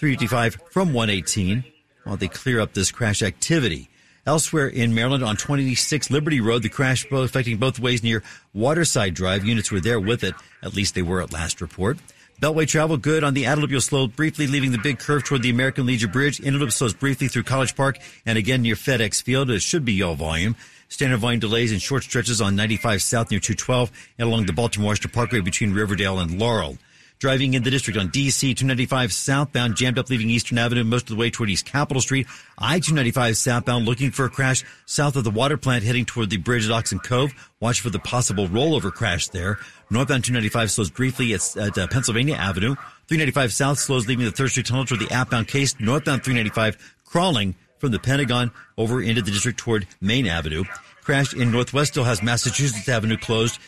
355 0.00 0.56
from 0.70 0.94
118 0.94 1.64
while 2.04 2.16
they 2.16 2.28
clear 2.28 2.60
up 2.60 2.72
this 2.72 2.90
crash 2.90 3.20
activity. 3.20 3.90
Elsewhere 4.24 4.68
in 4.68 4.94
Maryland 4.94 5.22
on 5.22 5.36
26 5.36 6.10
Liberty 6.10 6.40
Road, 6.40 6.62
the 6.62 6.70
crash 6.70 7.04
affecting 7.12 7.58
both 7.58 7.78
ways 7.78 8.02
near 8.02 8.22
Waterside 8.54 9.12
Drive. 9.12 9.44
Units 9.44 9.70
were 9.70 9.80
there 9.80 10.00
with 10.00 10.24
it. 10.24 10.34
At 10.62 10.72
least 10.72 10.94
they 10.94 11.02
were 11.02 11.20
at 11.20 11.30
last 11.30 11.60
report. 11.60 11.98
Beltway 12.40 12.66
travel 12.66 12.96
good 12.96 13.22
on 13.24 13.34
the 13.34 13.46
Outer 13.46 13.62
Loop. 13.62 13.70
You'll 13.70 13.80
slow 13.80 14.06
briefly, 14.06 14.46
leaving 14.46 14.72
the 14.72 14.78
big 14.78 14.98
curve 14.98 15.24
toward 15.24 15.42
the 15.42 15.50
American 15.50 15.86
Legion 15.86 16.10
Bridge. 16.10 16.38
Innerloop 16.38 16.72
slows 16.72 16.92
briefly 16.92 17.28
through 17.28 17.44
College 17.44 17.76
Park 17.76 17.98
and 18.26 18.36
again 18.36 18.62
near 18.62 18.74
FedEx 18.74 19.22
Field. 19.22 19.50
It 19.50 19.62
should 19.62 19.84
be 19.84 20.02
all 20.02 20.14
volume. 20.14 20.56
Standard 20.88 21.18
volume 21.18 21.40
delays 21.40 21.72
in 21.72 21.78
short 21.78 22.02
stretches 22.02 22.40
on 22.40 22.56
95 22.56 23.02
South 23.02 23.30
near 23.30 23.40
212 23.40 23.90
and 24.18 24.28
along 24.28 24.46
the 24.46 24.52
Baltimore 24.52 24.88
Washington 24.88 25.12
Parkway 25.12 25.40
between 25.40 25.72
Riverdale 25.72 26.18
and 26.18 26.38
Laurel. 26.38 26.76
Driving 27.24 27.54
in 27.54 27.62
the 27.62 27.70
district 27.70 27.98
on 27.98 28.10
DC 28.10 28.54
295 28.54 29.10
southbound, 29.10 29.76
jammed 29.76 29.98
up 29.98 30.10
leaving 30.10 30.28
Eastern 30.28 30.58
Avenue 30.58 30.84
most 30.84 31.04
of 31.04 31.08
the 31.08 31.16
way 31.16 31.30
toward 31.30 31.48
East 31.48 31.64
Capitol 31.64 32.02
Street. 32.02 32.26
I 32.58 32.80
295 32.80 33.38
southbound, 33.38 33.86
looking 33.86 34.10
for 34.10 34.26
a 34.26 34.28
crash 34.28 34.62
south 34.84 35.16
of 35.16 35.24
the 35.24 35.30
water 35.30 35.56
plant 35.56 35.84
heading 35.84 36.04
toward 36.04 36.28
the 36.28 36.36
bridge 36.36 36.66
at 36.66 36.70
Oxon 36.70 36.98
Cove. 36.98 37.32
Watch 37.60 37.80
for 37.80 37.88
the 37.88 37.98
possible 37.98 38.46
rollover 38.48 38.92
crash 38.92 39.28
there. 39.28 39.58
Northbound 39.88 40.22
295 40.24 40.70
slows 40.70 40.90
briefly 40.90 41.32
at, 41.32 41.56
at 41.56 41.78
uh, 41.78 41.86
Pennsylvania 41.86 42.34
Avenue. 42.34 42.74
395 43.08 43.54
south 43.54 43.78
slows 43.78 44.06
leaving 44.06 44.26
the 44.26 44.30
Third 44.30 44.50
Street 44.50 44.66
Tunnel 44.66 44.84
toward 44.84 45.00
the 45.00 45.10
outbound 45.10 45.48
case. 45.48 45.74
Northbound 45.80 46.24
395 46.24 46.76
crawling 47.06 47.54
from 47.78 47.90
the 47.90 47.98
Pentagon 47.98 48.50
over 48.76 49.00
into 49.00 49.22
the 49.22 49.30
district 49.30 49.58
toward 49.58 49.86
Main 50.02 50.26
Avenue. 50.26 50.64
Crash 51.02 51.32
in 51.32 51.50
Northwest 51.50 51.92
still 51.92 52.04
has 52.04 52.22
Massachusetts 52.22 52.86
Avenue 52.86 53.16
closed 53.16 53.58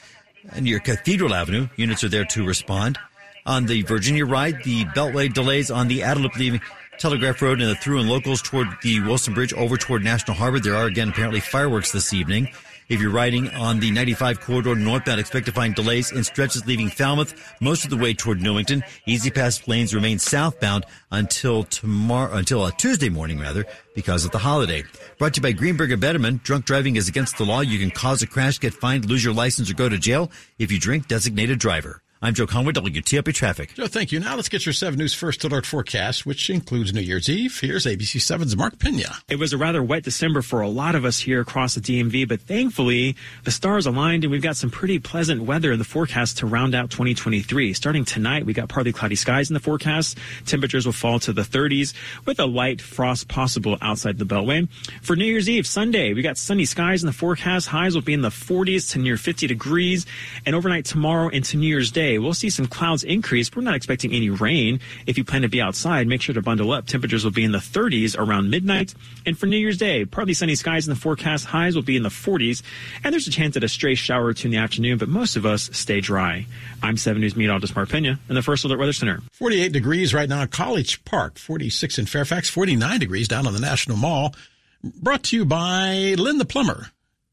near 0.60 0.78
Cathedral 0.78 1.32
Avenue. 1.32 1.68
Units 1.76 2.04
are 2.04 2.10
there 2.10 2.26
to 2.26 2.46
respond. 2.46 2.98
On 3.46 3.64
the 3.64 3.82
Virginia 3.82 4.26
ride, 4.26 4.62
the 4.64 4.84
Beltway 4.86 5.32
delays 5.32 5.70
on 5.70 5.86
the 5.86 6.02
Outer 6.02 6.20
Loop 6.20 6.36
leaving 6.36 6.60
Telegraph 6.98 7.40
Road 7.40 7.60
and 7.60 7.70
the 7.70 7.76
through 7.76 8.00
and 8.00 8.08
locals 8.08 8.42
toward 8.42 8.66
the 8.82 9.00
Wilson 9.00 9.34
Bridge 9.34 9.52
over 9.52 9.76
toward 9.76 10.02
National 10.02 10.36
Harbor. 10.36 10.58
There 10.58 10.74
are 10.74 10.86
again 10.86 11.10
apparently 11.10 11.38
fireworks 11.38 11.92
this 11.92 12.12
evening. 12.12 12.48
If 12.88 13.00
you're 13.00 13.10
riding 13.10 13.48
on 13.50 13.78
the 13.80 13.90
95 13.90 14.40
corridor 14.40 14.74
northbound, 14.74 15.20
expect 15.20 15.46
to 15.46 15.52
find 15.52 15.74
delays 15.74 16.12
in 16.12 16.24
stretches 16.24 16.66
leaving 16.66 16.88
Falmouth 16.88 17.34
most 17.60 17.84
of 17.84 17.90
the 17.90 17.96
way 17.96 18.14
toward 18.14 18.40
Newington. 18.40 18.82
E-ZPass 19.06 19.66
lanes 19.68 19.94
remain 19.94 20.18
southbound 20.18 20.84
until 21.10 21.64
tomorrow, 21.64 22.36
until 22.36 22.62
uh, 22.62 22.70
Tuesday 22.72 23.08
morning 23.08 23.40
rather, 23.40 23.64
because 23.94 24.24
of 24.24 24.30
the 24.30 24.38
holiday. 24.38 24.84
Brought 25.18 25.34
to 25.34 25.38
you 25.38 25.42
by 25.42 25.52
Greenberg 25.52 25.92
and 25.92 26.02
Bederman. 26.02 26.42
Drunk 26.42 26.64
driving 26.64 26.96
is 26.96 27.08
against 27.08 27.38
the 27.38 27.44
law. 27.44 27.60
You 27.60 27.78
can 27.78 27.90
cause 27.90 28.22
a 28.22 28.26
crash, 28.26 28.58
get 28.58 28.74
fined, 28.74 29.04
lose 29.04 29.24
your 29.24 29.34
license, 29.34 29.70
or 29.70 29.74
go 29.74 29.88
to 29.88 29.98
jail 29.98 30.30
if 30.58 30.70
you 30.70 30.78
drink 30.78 31.08
designated 31.08 31.58
driver. 31.58 32.02
I'm 32.22 32.32
Joe 32.32 32.46
Conway, 32.46 32.72
WTOP 32.72 33.34
Traffic. 33.34 33.74
Joe, 33.74 33.88
thank 33.88 34.10
you. 34.10 34.18
Now 34.20 34.36
let's 34.36 34.48
get 34.48 34.64
your 34.64 34.72
7 34.72 34.98
News 34.98 35.12
First 35.12 35.44
Alert 35.44 35.66
forecast, 35.66 36.24
which 36.24 36.48
includes 36.48 36.94
New 36.94 37.02
Year's 37.02 37.28
Eve. 37.28 37.60
Here's 37.60 37.84
ABC 37.84 38.20
7's 38.20 38.56
Mark 38.56 38.78
Pena. 38.78 39.18
It 39.28 39.38
was 39.38 39.52
a 39.52 39.58
rather 39.58 39.82
wet 39.82 40.02
December 40.02 40.40
for 40.40 40.62
a 40.62 40.68
lot 40.68 40.94
of 40.94 41.04
us 41.04 41.20
here 41.20 41.42
across 41.42 41.74
the 41.74 41.82
DMV, 41.82 42.26
but 42.26 42.40
thankfully 42.40 43.16
the 43.44 43.50
stars 43.50 43.84
aligned 43.84 44.24
and 44.24 44.30
we've 44.30 44.40
got 44.40 44.56
some 44.56 44.70
pretty 44.70 44.98
pleasant 44.98 45.42
weather 45.42 45.72
in 45.72 45.78
the 45.78 45.84
forecast 45.84 46.38
to 46.38 46.46
round 46.46 46.74
out 46.74 46.88
2023. 46.88 47.74
Starting 47.74 48.06
tonight, 48.06 48.46
we 48.46 48.54
got 48.54 48.70
partly 48.70 48.94
cloudy 48.94 49.14
skies 49.14 49.50
in 49.50 49.54
the 49.54 49.60
forecast. 49.60 50.16
Temperatures 50.46 50.86
will 50.86 50.94
fall 50.94 51.20
to 51.20 51.34
the 51.34 51.42
30s 51.42 51.92
with 52.24 52.40
a 52.40 52.46
light 52.46 52.80
frost 52.80 53.28
possible 53.28 53.76
outside 53.82 54.16
the 54.16 54.24
Beltway. 54.24 54.66
For 55.02 55.16
New 55.16 55.26
Year's 55.26 55.50
Eve, 55.50 55.66
Sunday, 55.66 56.14
we 56.14 56.22
got 56.22 56.38
sunny 56.38 56.64
skies 56.64 57.02
in 57.02 57.08
the 57.08 57.12
forecast. 57.12 57.68
Highs 57.68 57.94
will 57.94 58.00
be 58.00 58.14
in 58.14 58.22
the 58.22 58.30
40s 58.30 58.92
to 58.92 58.98
near 58.98 59.18
50 59.18 59.46
degrees. 59.46 60.06
And 60.46 60.56
overnight 60.56 60.86
tomorrow 60.86 61.28
into 61.28 61.58
New 61.58 61.68
Year's 61.68 61.90
Day, 61.90 62.06
we'll 62.18 62.34
see 62.34 62.50
some 62.50 62.66
clouds 62.66 63.04
increase. 63.04 63.54
We're 63.54 63.62
not 63.62 63.74
expecting 63.74 64.12
any 64.12 64.30
rain. 64.30 64.80
If 65.06 65.18
you 65.18 65.24
plan 65.24 65.42
to 65.42 65.48
be 65.48 65.60
outside, 65.60 66.06
make 66.06 66.22
sure 66.22 66.34
to 66.34 66.42
bundle 66.42 66.72
up. 66.72 66.86
Temperatures 66.86 67.24
will 67.24 67.32
be 67.32 67.44
in 67.44 67.52
the 67.52 67.58
30s 67.58 68.16
around 68.18 68.50
midnight. 68.50 68.94
And 69.24 69.38
for 69.38 69.46
New 69.46 69.56
Year's 69.56 69.78
Day, 69.78 70.04
partly 70.04 70.34
sunny 70.34 70.54
skies 70.54 70.86
in 70.86 70.94
the 70.94 71.00
forecast. 71.00 71.46
Highs 71.46 71.74
will 71.74 71.82
be 71.82 71.96
in 71.96 72.02
the 72.02 72.08
40s. 72.08 72.62
And 73.04 73.12
there's 73.12 73.28
a 73.28 73.30
chance 73.30 73.56
at 73.56 73.64
a 73.64 73.68
stray 73.68 73.94
shower 73.94 74.26
or 74.26 74.34
two 74.34 74.48
in 74.48 74.52
the 74.52 74.58
afternoon, 74.58 74.98
but 74.98 75.08
most 75.08 75.36
of 75.36 75.46
us 75.46 75.70
stay 75.72 76.00
dry. 76.00 76.46
I'm 76.82 76.96
7 76.96 77.20
News 77.20 77.36
meteorologist 77.36 77.74
Mark 77.74 77.88
Pena 77.88 78.18
in 78.28 78.34
the 78.34 78.42
First 78.42 78.64
Alert 78.64 78.78
Weather 78.78 78.92
Center. 78.92 79.20
48 79.32 79.72
degrees 79.72 80.14
right 80.14 80.28
now 80.28 80.42
in 80.42 80.48
College 80.48 81.04
Park, 81.04 81.38
46 81.38 81.98
in 81.98 82.06
Fairfax, 82.06 82.48
49 82.50 83.00
degrees 83.00 83.28
down 83.28 83.46
on 83.46 83.52
the 83.52 83.60
National 83.60 83.96
Mall. 83.96 84.34
Brought 84.82 85.24
to 85.24 85.36
you 85.36 85.44
by 85.44 86.14
Len 86.16 86.38
the 86.38 86.44
Plumber. 86.44 86.88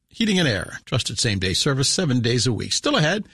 Heating 0.07 0.39
and 0.39 0.47
Air. 0.47 0.79
Trusted 0.85 1.19
same 1.19 1.39
day 1.39 1.53
service 1.53 1.89
seven 1.89 2.19
days 2.19 2.45
a 2.45 2.53
week. 2.53 2.71
Still 2.71 2.95
ahead. 2.95 3.25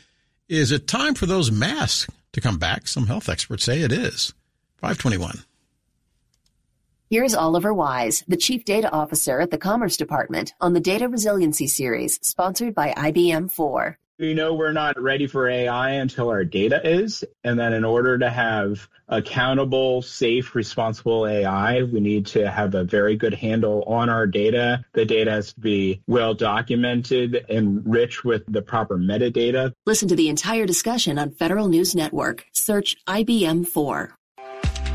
Is 0.49 0.71
it 0.71 0.87
time 0.87 1.13
for 1.13 1.27
those 1.27 1.51
masks 1.51 2.11
to 2.33 2.41
come 2.41 2.57
back? 2.57 2.87
Some 2.87 3.05
health 3.05 3.29
experts 3.29 3.65
say 3.65 3.81
it 3.81 3.91
is. 3.91 4.33
521. 4.77 5.43
Here's 7.07 7.35
Oliver 7.35 7.71
Wise, 7.71 8.23
the 8.27 8.35
Chief 8.35 8.65
Data 8.65 8.91
Officer 8.91 9.39
at 9.41 9.51
the 9.51 9.59
Commerce 9.59 9.95
Department, 9.95 10.55
on 10.59 10.73
the 10.73 10.79
Data 10.79 11.07
Resiliency 11.07 11.67
Series, 11.67 12.19
sponsored 12.23 12.73
by 12.73 12.93
IBM 12.93 13.51
4. 13.51 13.99
We 14.19 14.33
know 14.33 14.53
we're 14.53 14.73
not 14.73 15.01
ready 15.01 15.27
for 15.27 15.47
AI 15.47 15.91
until 15.91 16.29
our 16.29 16.43
data 16.43 16.81
is. 16.83 17.23
And 17.45 17.57
then 17.57 17.71
in 17.71 17.85
order 17.85 18.17
to 18.17 18.29
have 18.29 18.89
accountable, 19.07 20.01
safe, 20.01 20.55
responsible 20.55 21.25
AI, 21.25 21.83
we 21.83 22.01
need 22.01 22.25
to 22.27 22.51
have 22.51 22.75
a 22.75 22.83
very 22.83 23.15
good 23.15 23.33
handle 23.33 23.81
on 23.87 24.09
our 24.09 24.27
data. 24.27 24.83
The 24.91 25.05
data 25.05 25.31
has 25.31 25.53
to 25.53 25.59
be 25.61 26.01
well 26.05 26.33
documented 26.33 27.45
and 27.49 27.81
rich 27.89 28.25
with 28.25 28.43
the 28.47 28.61
proper 28.61 28.97
metadata. 28.97 29.71
Listen 29.85 30.09
to 30.09 30.17
the 30.17 30.27
entire 30.27 30.65
discussion 30.65 31.17
on 31.17 31.31
Federal 31.31 31.69
News 31.69 31.95
Network. 31.95 32.45
Search 32.51 32.97
IBM 33.07 33.67
4. 33.67 34.18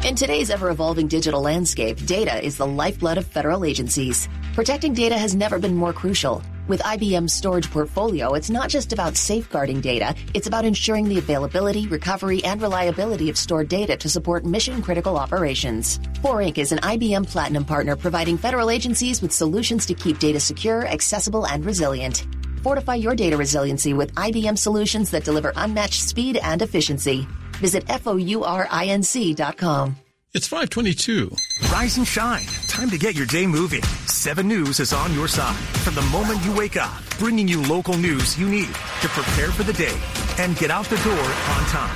In 0.04 0.14
today's 0.14 0.50
ever 0.50 0.68
evolving 0.68 1.08
digital 1.08 1.40
landscape, 1.40 1.96
data 2.04 2.44
is 2.44 2.58
the 2.58 2.66
lifeblood 2.66 3.16
of 3.16 3.24
federal 3.24 3.64
agencies. 3.64 4.28
Protecting 4.52 4.92
data 4.92 5.16
has 5.16 5.34
never 5.34 5.58
been 5.58 5.74
more 5.74 5.94
crucial. 5.94 6.42
With 6.68 6.82
IBM's 6.82 7.32
storage 7.32 7.70
portfolio, 7.70 8.34
it's 8.34 8.50
not 8.50 8.68
just 8.68 8.92
about 8.92 9.16
safeguarding 9.16 9.80
data, 9.80 10.14
it's 10.34 10.46
about 10.46 10.66
ensuring 10.66 11.08
the 11.08 11.16
availability, 11.16 11.86
recovery, 11.86 12.44
and 12.44 12.60
reliability 12.60 13.30
of 13.30 13.38
stored 13.38 13.68
data 13.68 13.96
to 13.96 14.10
support 14.10 14.44
mission 14.44 14.82
critical 14.82 15.16
operations. 15.16 15.98
4 16.20 16.36
Inc. 16.36 16.58
is 16.58 16.70
an 16.70 16.80
IBM 16.80 17.26
Platinum 17.26 17.64
partner 17.64 17.96
providing 17.96 18.36
federal 18.36 18.68
agencies 18.68 19.22
with 19.22 19.32
solutions 19.32 19.86
to 19.86 19.94
keep 19.94 20.18
data 20.18 20.38
secure, 20.38 20.86
accessible, 20.86 21.46
and 21.46 21.64
resilient. 21.64 22.26
Fortify 22.62 22.96
your 22.96 23.14
data 23.14 23.38
resiliency 23.38 23.94
with 23.94 24.14
IBM 24.16 24.58
solutions 24.58 25.10
that 25.12 25.24
deliver 25.24 25.54
unmatched 25.56 26.02
speed 26.02 26.36
and 26.42 26.60
efficiency. 26.60 27.26
Visit 27.58 27.86
FOURINC.com. 27.86 29.96
It's 30.34 30.48
522. 30.48 31.30
Rise 31.72 31.96
and 31.96 32.06
shine. 32.06 32.44
Time 32.66 32.90
to 32.90 32.98
get 32.98 33.14
your 33.14 33.26
day 33.26 33.46
moving. 33.46 33.82
7 34.06 34.48
News 34.48 34.80
is 34.80 34.92
on 34.92 35.14
your 35.14 35.28
side 35.28 35.54
from 35.54 35.94
the 35.94 36.02
moment 36.02 36.44
you 36.44 36.52
wake 36.52 36.76
up, 36.76 36.92
bringing 37.20 37.46
you 37.46 37.62
local 37.62 37.94
news 37.94 38.36
you 38.36 38.48
need 38.48 38.66
to 38.66 39.08
prepare 39.08 39.52
for 39.52 39.62
the 39.62 39.72
day 39.74 39.96
and 40.38 40.58
get 40.58 40.72
out 40.72 40.86
the 40.86 40.96
door 40.96 41.12
on 41.14 41.64
time. 41.66 41.94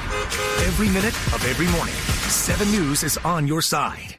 Every 0.66 0.88
minute 0.88 1.16
of 1.34 1.44
every 1.48 1.66
morning, 1.76 1.96
7 2.28 2.70
News 2.70 3.02
is 3.02 3.18
on 3.18 3.48
your 3.48 3.60
side. 3.60 4.14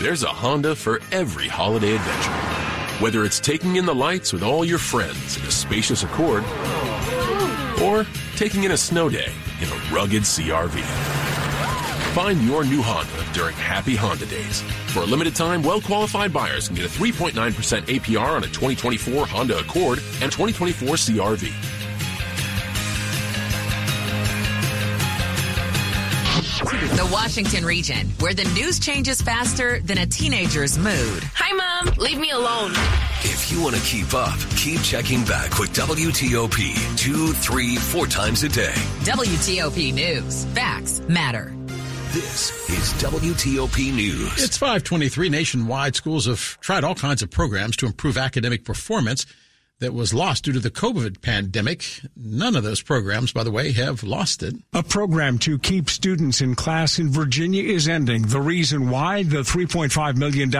There's 0.00 0.22
a 0.22 0.28
Honda 0.28 0.76
for 0.76 1.00
every 1.12 1.48
holiday 1.48 1.94
adventure. 1.94 2.32
Whether 3.02 3.24
it's 3.24 3.40
taking 3.40 3.76
in 3.76 3.86
the 3.86 3.94
lights 3.94 4.34
with 4.34 4.42
all 4.42 4.66
your 4.66 4.78
friends 4.78 5.38
in 5.38 5.44
a 5.44 5.50
spacious 5.50 6.02
Accord 6.02 6.44
or 7.82 8.04
taking 8.36 8.64
in 8.64 8.72
a 8.72 8.76
snow 8.76 9.08
day 9.08 9.32
in 9.64 9.70
a 9.70 9.94
rugged 9.94 10.22
CRV. 10.22 10.82
Find 12.14 12.40
your 12.42 12.64
new 12.64 12.82
Honda 12.82 13.32
during 13.32 13.56
Happy 13.56 13.96
Honda 13.96 14.26
Days. 14.26 14.60
For 14.92 15.00
a 15.00 15.06
limited 15.06 15.34
time, 15.34 15.62
well 15.62 15.80
qualified 15.80 16.32
buyers 16.32 16.68
can 16.68 16.76
get 16.76 16.84
a 16.84 16.88
3.9% 16.88 17.32
APR 17.32 18.36
on 18.36 18.44
a 18.44 18.46
2024 18.46 19.26
Honda 19.26 19.58
Accord 19.58 19.98
and 20.20 20.30
2024 20.30 20.88
CRV. 20.88 21.52
The 26.96 27.10
Washington 27.12 27.64
region, 27.64 28.08
where 28.20 28.34
the 28.34 28.44
news 28.54 28.78
changes 28.78 29.20
faster 29.20 29.80
than 29.80 29.98
a 29.98 30.06
teenager's 30.06 30.78
mood. 30.78 31.24
Hi, 31.34 31.52
Mom. 31.52 31.94
Leave 31.96 32.18
me 32.18 32.30
alone. 32.30 32.72
If 33.44 33.52
you 33.52 33.62
want 33.62 33.76
to 33.76 33.82
keep 33.82 34.14
up, 34.14 34.38
keep 34.56 34.80
checking 34.80 35.22
back 35.26 35.58
with 35.58 35.70
WTOP 35.74 36.96
two, 36.96 37.34
three, 37.34 37.76
four 37.76 38.06
times 38.06 38.42
a 38.42 38.48
day. 38.48 38.72
WTOP 39.02 39.92
News. 39.92 40.46
Facts 40.46 41.02
matter. 41.08 41.54
This 42.12 42.50
is 42.70 42.94
WTOP 43.02 43.94
News. 43.94 44.42
It's 44.42 44.56
523 44.56 45.28
nationwide. 45.28 45.94
Schools 45.94 46.24
have 46.24 46.58
tried 46.60 46.84
all 46.84 46.94
kinds 46.94 47.20
of 47.20 47.30
programs 47.30 47.76
to 47.76 47.86
improve 47.86 48.16
academic 48.16 48.64
performance 48.64 49.26
that 49.84 49.92
was 49.92 50.14
lost 50.14 50.44
due 50.44 50.52
to 50.52 50.60
the 50.60 50.70
COVID 50.70 51.20
pandemic. 51.20 51.84
None 52.16 52.56
of 52.56 52.64
those 52.64 52.80
programs, 52.80 53.32
by 53.32 53.44
the 53.44 53.50
way, 53.50 53.72
have 53.72 54.02
lost 54.02 54.42
it. 54.42 54.54
A 54.72 54.82
program 54.82 55.38
to 55.40 55.58
keep 55.58 55.90
students 55.90 56.40
in 56.40 56.54
class 56.54 56.98
in 56.98 57.10
Virginia 57.10 57.62
is 57.62 57.86
ending. 57.86 58.22
The 58.22 58.40
reason 58.40 58.88
why 58.88 59.24
the 59.24 59.42
$3.5 59.42 60.16
million 60.16 60.44
in 60.44 60.50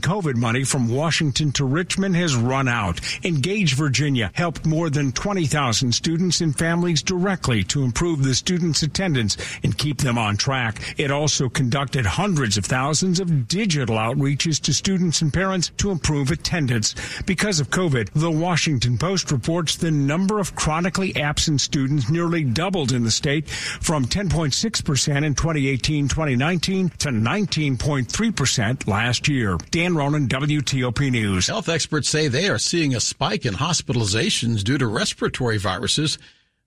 COVID 0.00 0.34
money 0.34 0.64
from 0.64 0.88
Washington 0.88 1.52
to 1.52 1.64
Richmond 1.64 2.16
has 2.16 2.34
run 2.34 2.66
out. 2.66 2.98
Engage 3.24 3.74
Virginia 3.74 4.32
helped 4.34 4.66
more 4.66 4.90
than 4.90 5.12
20,000 5.12 5.92
students 5.92 6.40
and 6.40 6.58
families 6.58 7.04
directly 7.04 7.62
to 7.62 7.84
improve 7.84 8.24
the 8.24 8.34
students' 8.34 8.82
attendance 8.82 9.36
and 9.62 9.78
keep 9.78 9.98
them 9.98 10.18
on 10.18 10.36
track. 10.36 10.94
It 10.98 11.12
also 11.12 11.48
conducted 11.48 12.04
hundreds 12.04 12.58
of 12.58 12.64
thousands 12.64 13.20
of 13.20 13.46
digital 13.46 13.94
outreaches 13.94 14.60
to 14.62 14.74
students 14.74 15.22
and 15.22 15.32
parents 15.32 15.70
to 15.76 15.92
improve 15.92 16.32
attendance. 16.32 16.96
Because 17.26 17.60
of 17.60 17.70
COVID, 17.70 18.10
the 18.14 18.30
Washington 18.30 18.71
Washington 18.72 18.96
Post 18.96 19.30
reports 19.30 19.76
the 19.76 19.90
number 19.90 20.38
of 20.38 20.54
chronically 20.54 21.14
absent 21.14 21.60
students 21.60 22.08
nearly 22.08 22.42
doubled 22.42 22.90
in 22.90 23.04
the 23.04 23.10
state 23.10 23.46
from 23.46 24.06
10.6% 24.06 25.26
in 25.26 25.34
2018-2019 25.34 26.96
to 26.96 27.08
19.3% 27.10 28.88
last 28.88 29.28
year. 29.28 29.58
Dan 29.70 29.94
Ronan, 29.94 30.26
WTOP 30.26 31.10
News. 31.10 31.48
Health 31.48 31.68
experts 31.68 32.08
say 32.08 32.28
they 32.28 32.48
are 32.48 32.56
seeing 32.56 32.94
a 32.94 33.00
spike 33.00 33.44
in 33.44 33.52
hospitalizations 33.52 34.64
due 34.64 34.78
to 34.78 34.86
respiratory 34.86 35.58
viruses. 35.58 36.16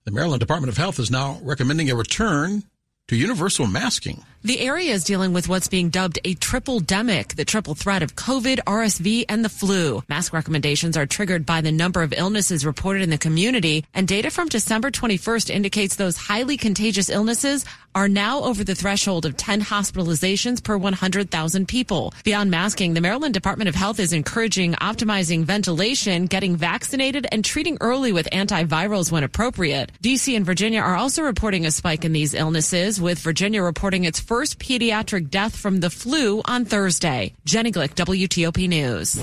The 0.04 0.12
Maryland 0.12 0.38
Department 0.38 0.70
of 0.70 0.76
Health 0.76 1.00
is 1.00 1.10
now 1.10 1.40
recommending 1.42 1.90
a 1.90 1.96
return 1.96 2.62
to 3.08 3.16
universal 3.16 3.66
masking. 3.66 4.24
The 4.42 4.60
area 4.60 4.92
is 4.92 5.02
dealing 5.02 5.32
with 5.32 5.48
what's 5.48 5.66
being 5.66 5.88
dubbed 5.90 6.20
a 6.24 6.34
triple 6.34 6.80
demic, 6.80 7.34
the 7.34 7.44
triple 7.44 7.74
threat 7.74 8.02
of 8.02 8.14
COVID, 8.14 8.60
RSV, 8.64 9.24
and 9.28 9.44
the 9.44 9.48
flu. 9.48 10.04
Mask 10.08 10.32
recommendations 10.32 10.96
are 10.96 11.06
triggered 11.06 11.44
by 11.44 11.60
the 11.60 11.72
number 11.72 12.02
of 12.02 12.12
illnesses 12.12 12.64
reported 12.64 13.02
in 13.02 13.10
the 13.10 13.18
community, 13.18 13.84
and 13.92 14.06
data 14.06 14.30
from 14.30 14.48
December 14.48 14.90
21st 14.90 15.50
indicates 15.50 15.96
those 15.96 16.16
highly 16.16 16.56
contagious 16.56 17.10
illnesses 17.10 17.64
are 17.96 18.08
now 18.08 18.42
over 18.42 18.62
the 18.62 18.74
threshold 18.74 19.24
of 19.24 19.38
10 19.38 19.62
hospitalizations 19.62 20.62
per 20.62 20.76
100,000 20.76 21.66
people. 21.66 22.12
Beyond 22.24 22.50
masking, 22.50 22.92
the 22.92 23.00
Maryland 23.00 23.32
Department 23.32 23.70
of 23.70 23.74
Health 23.74 23.98
is 23.98 24.12
encouraging 24.12 24.74
optimizing 24.74 25.44
ventilation, 25.44 26.26
getting 26.26 26.56
vaccinated, 26.56 27.26
and 27.32 27.42
treating 27.42 27.78
early 27.80 28.12
with 28.12 28.28
antivirals 28.32 29.10
when 29.10 29.24
appropriate. 29.24 29.90
DC 30.02 30.36
and 30.36 30.44
Virginia 30.44 30.80
are 30.80 30.94
also 30.94 31.22
reporting 31.22 31.64
a 31.64 31.70
spike 31.70 32.04
in 32.04 32.12
these 32.12 32.34
illnesses, 32.34 33.00
with 33.00 33.18
Virginia 33.18 33.62
reporting 33.62 34.04
its 34.04 34.20
first 34.20 34.58
pediatric 34.58 35.30
death 35.30 35.56
from 35.56 35.80
the 35.80 35.88
flu 35.88 36.42
on 36.44 36.66
Thursday. 36.66 37.32
Jenny 37.46 37.72
Glick, 37.72 37.94
WTOP 37.94 38.68
News. 38.68 39.18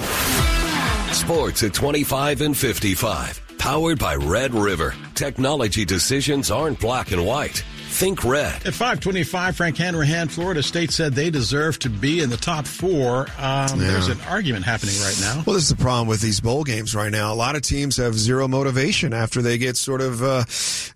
Sports 1.15 1.61
at 1.61 1.75
25 1.75 2.41
and 2.41 2.57
55. 2.57 3.39
Powered 3.59 3.99
by 3.99 4.15
Red 4.15 4.55
River. 4.55 4.95
Technology 5.13 5.85
decisions 5.85 6.49
aren't 6.49 6.79
black 6.79 7.11
and 7.11 7.23
white. 7.23 7.63
Think 7.93 8.23
red. 8.23 8.55
At 8.65 8.73
525, 8.73 9.55
Frank 9.55 9.77
Hanrahan, 9.77 10.27
Florida 10.27 10.63
State 10.63 10.89
said 10.91 11.13
they 11.13 11.29
deserve 11.29 11.77
to 11.79 11.89
be 11.89 12.21
in 12.21 12.31
the 12.31 12.37
top 12.37 12.65
four. 12.65 13.27
Um, 13.37 13.79
Yeah. 13.79 13.87
There's 13.91 14.07
an 14.07 14.19
argument 14.21 14.65
happening 14.65 14.95
right 15.01 15.15
now. 15.21 15.43
Well, 15.45 15.53
this 15.53 15.63
is 15.63 15.69
the 15.69 15.75
problem 15.75 16.07
with 16.07 16.19
these 16.19 16.41
bowl 16.41 16.63
games 16.63 16.95
right 16.95 17.11
now. 17.11 17.31
A 17.31 17.35
lot 17.35 17.55
of 17.55 17.61
teams 17.61 17.97
have 17.97 18.15
zero 18.15 18.47
motivation 18.47 19.13
after 19.13 19.43
they 19.43 19.59
get 19.59 19.77
sort 19.77 20.01
of 20.01 20.23
uh, 20.23 20.43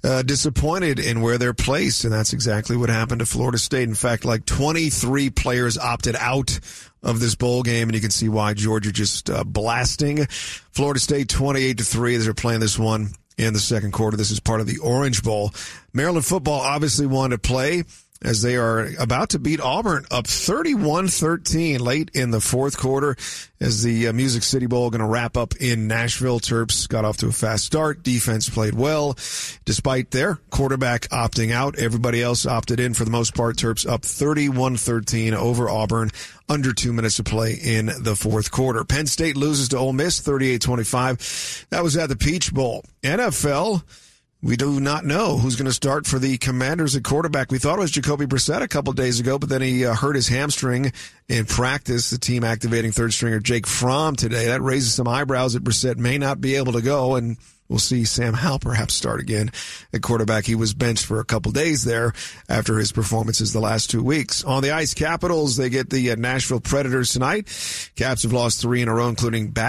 uh, 0.04 0.24
disappointed 0.24 0.98
in 1.00 1.22
where 1.22 1.38
they're 1.38 1.54
placed, 1.54 2.04
and 2.04 2.12
that's 2.12 2.34
exactly 2.34 2.76
what 2.76 2.90
happened 2.90 3.20
to 3.20 3.26
Florida 3.28 3.60
State. 3.60 3.84
In 3.88 3.96
fact, 3.96 4.26
like 4.26 4.46
23 4.46 5.30
players 5.30 5.78
opted 5.78 6.16
out 6.16 6.60
of 7.04 7.20
this 7.20 7.36
bowl 7.36 7.62
game, 7.62 7.90
and 7.90 7.96
you 7.96 8.02
can 8.02 8.10
see 8.12 8.28
why 8.28 8.56
Georgia 8.56 8.92
just 8.92 9.30
uh, 9.30 9.44
blasting 9.44 10.26
Florida 10.72 11.00
State 11.00 11.30
28 11.30 11.78
to 11.78 11.84
three 11.84 12.16
as 12.16 12.26
they're 12.26 12.34
playing 12.34 12.60
this 12.60 12.78
one 12.80 13.12
in 13.38 13.54
the 13.54 13.60
second 13.60 13.92
quarter. 13.92 14.18
This 14.18 14.32
is 14.32 14.40
part 14.40 14.62
of 14.62 14.68
the 14.68 14.80
Orange 14.80 15.24
Bowl. 15.24 15.52
Maryland 15.94 16.26
football 16.26 16.60
obviously 16.60 17.06
wanted 17.06 17.42
to 17.42 17.48
play 17.48 17.84
as 18.22 18.42
they 18.42 18.56
are 18.56 18.90
about 19.00 19.30
to 19.30 19.40
beat 19.40 19.62
Auburn 19.62 20.06
up 20.10 20.26
31-13 20.26 21.80
late 21.80 22.12
in 22.14 22.32
the 22.32 22.42
fourth 22.42 22.78
quarter 22.78 23.16
as 23.60 23.84
the 23.84 24.08
uh, 24.08 24.14
Music 24.14 24.44
City 24.44 24.66
Bowl 24.66 24.90
going 24.90 25.02
to 25.02 25.08
wrap 25.08 25.38
up 25.38 25.56
in 25.58 25.88
Nashville. 25.88 26.40
Terps 26.40 26.88
got 26.88 27.06
off 27.06 27.18
to 27.18 27.28
a 27.28 27.32
fast 27.32 27.66
start. 27.66 28.04
Defense 28.04 28.50
played 28.50 28.74
well 28.74 29.14
despite 29.66 30.12
their 30.12 30.36
quarterback 30.50 31.04
opting 31.10 31.52
out. 31.52 31.78
Everybody 31.78 32.22
else 32.22 32.46
opted 32.46 32.80
in 32.80 32.94
for 32.94 33.06
the 33.06 33.12
most 33.12 33.36
part. 33.36 33.58
Terps 33.58 33.88
up 33.88 34.02
31-13 34.02 35.34
over 35.34 35.70
Auburn 35.70 36.12
under 36.50 36.74
two 36.74 36.94
minutes 36.94 37.18
to 37.18 37.24
play 37.24 37.54
in 37.54 37.92
the 38.02 38.16
fourth 38.16 38.52
quarter. 38.52 38.84
Penn 38.84 39.08
State 39.08 39.38
loses 39.38 39.70
to 39.70 39.78
Ole 39.78 39.94
Miss 39.94 40.22
38-25. 40.22 41.68
That 41.70 41.84
was 41.84 41.98
at 41.98 42.10
the 42.10 42.16
Peach 42.16 42.54
Bowl. 42.54 42.84
NFL 43.04 43.84
we 44.42 44.56
do 44.56 44.80
not 44.80 45.04
know 45.04 45.38
who's 45.38 45.56
going 45.56 45.66
to 45.66 45.74
start 45.74 46.06
for 46.06 46.20
the 46.20 46.38
Commanders 46.38 46.96
at 46.96 47.04
quarterback. 47.04 47.52
We 47.52 47.58
thought 47.58 47.80
it 47.80 47.82
was 47.82 47.92
Jacoby 47.92 48.28
Brissett 48.28 48.62
a 48.62 48.68
couple 48.68 48.94
days 48.94 49.20
ago, 49.20 49.40
but 49.40 49.50
then 49.50 49.62
he 49.62 49.86
uh, 49.86 49.96
hurt 49.96 50.16
his 50.16 50.28
hamstring 50.28 50.92
in 51.28 51.46
practice. 51.46 52.12
The 52.12 52.20
team 52.20 52.44
activating 52.44 52.92
third 52.92 53.14
stringer 53.14 53.40
Jake 53.40 53.66
Fromm 53.66 54.16
today. 54.16 54.46
That 54.48 54.62
raises 54.62 54.94
some 54.94 55.08
eyebrows 55.08 55.54
that 55.54 55.64
Brissett 55.64 55.98
may 55.98 56.20
not 56.20 56.40
be 56.40 56.56
able 56.56 56.74
to 56.74 56.82
go, 56.82 57.16
and 57.16 57.38
we'll 57.68 57.80
see 57.80 58.06
Sam 58.06 58.34
Howell 58.34 58.60
perhaps 58.60 58.94
start 58.94 59.20
again 59.20 59.52
at 59.92 60.04
quarterback. 60.04 60.46
He 60.46 60.56
was 60.56 60.74
benched 60.74 61.06
for 61.06 61.20
a 61.20 61.26
couple 61.26 61.52
days 61.52 61.84
there 61.84 62.14
after 62.48 62.78
his 62.78 62.92
performances 62.92 63.54
the 63.54 63.60
last 63.60 63.90
two 63.90 64.04
weeks. 64.04 64.44
On 64.44 64.62
the 64.62 64.72
ice, 64.72 64.94
Capitals 64.94 65.58
they 65.58 65.70
get 65.70 65.90
the 65.90 66.12
uh, 66.12 66.16
Nashville 66.16 66.62
Predators 66.62 67.12
tonight. 67.12 67.48
Caps 67.96 68.24
have 68.24 68.34
lost 68.34 68.62
three 68.62 68.84
in 68.84 68.88
a 68.88 68.94
row, 68.94 69.10
including 69.10 69.50
back 69.50 69.66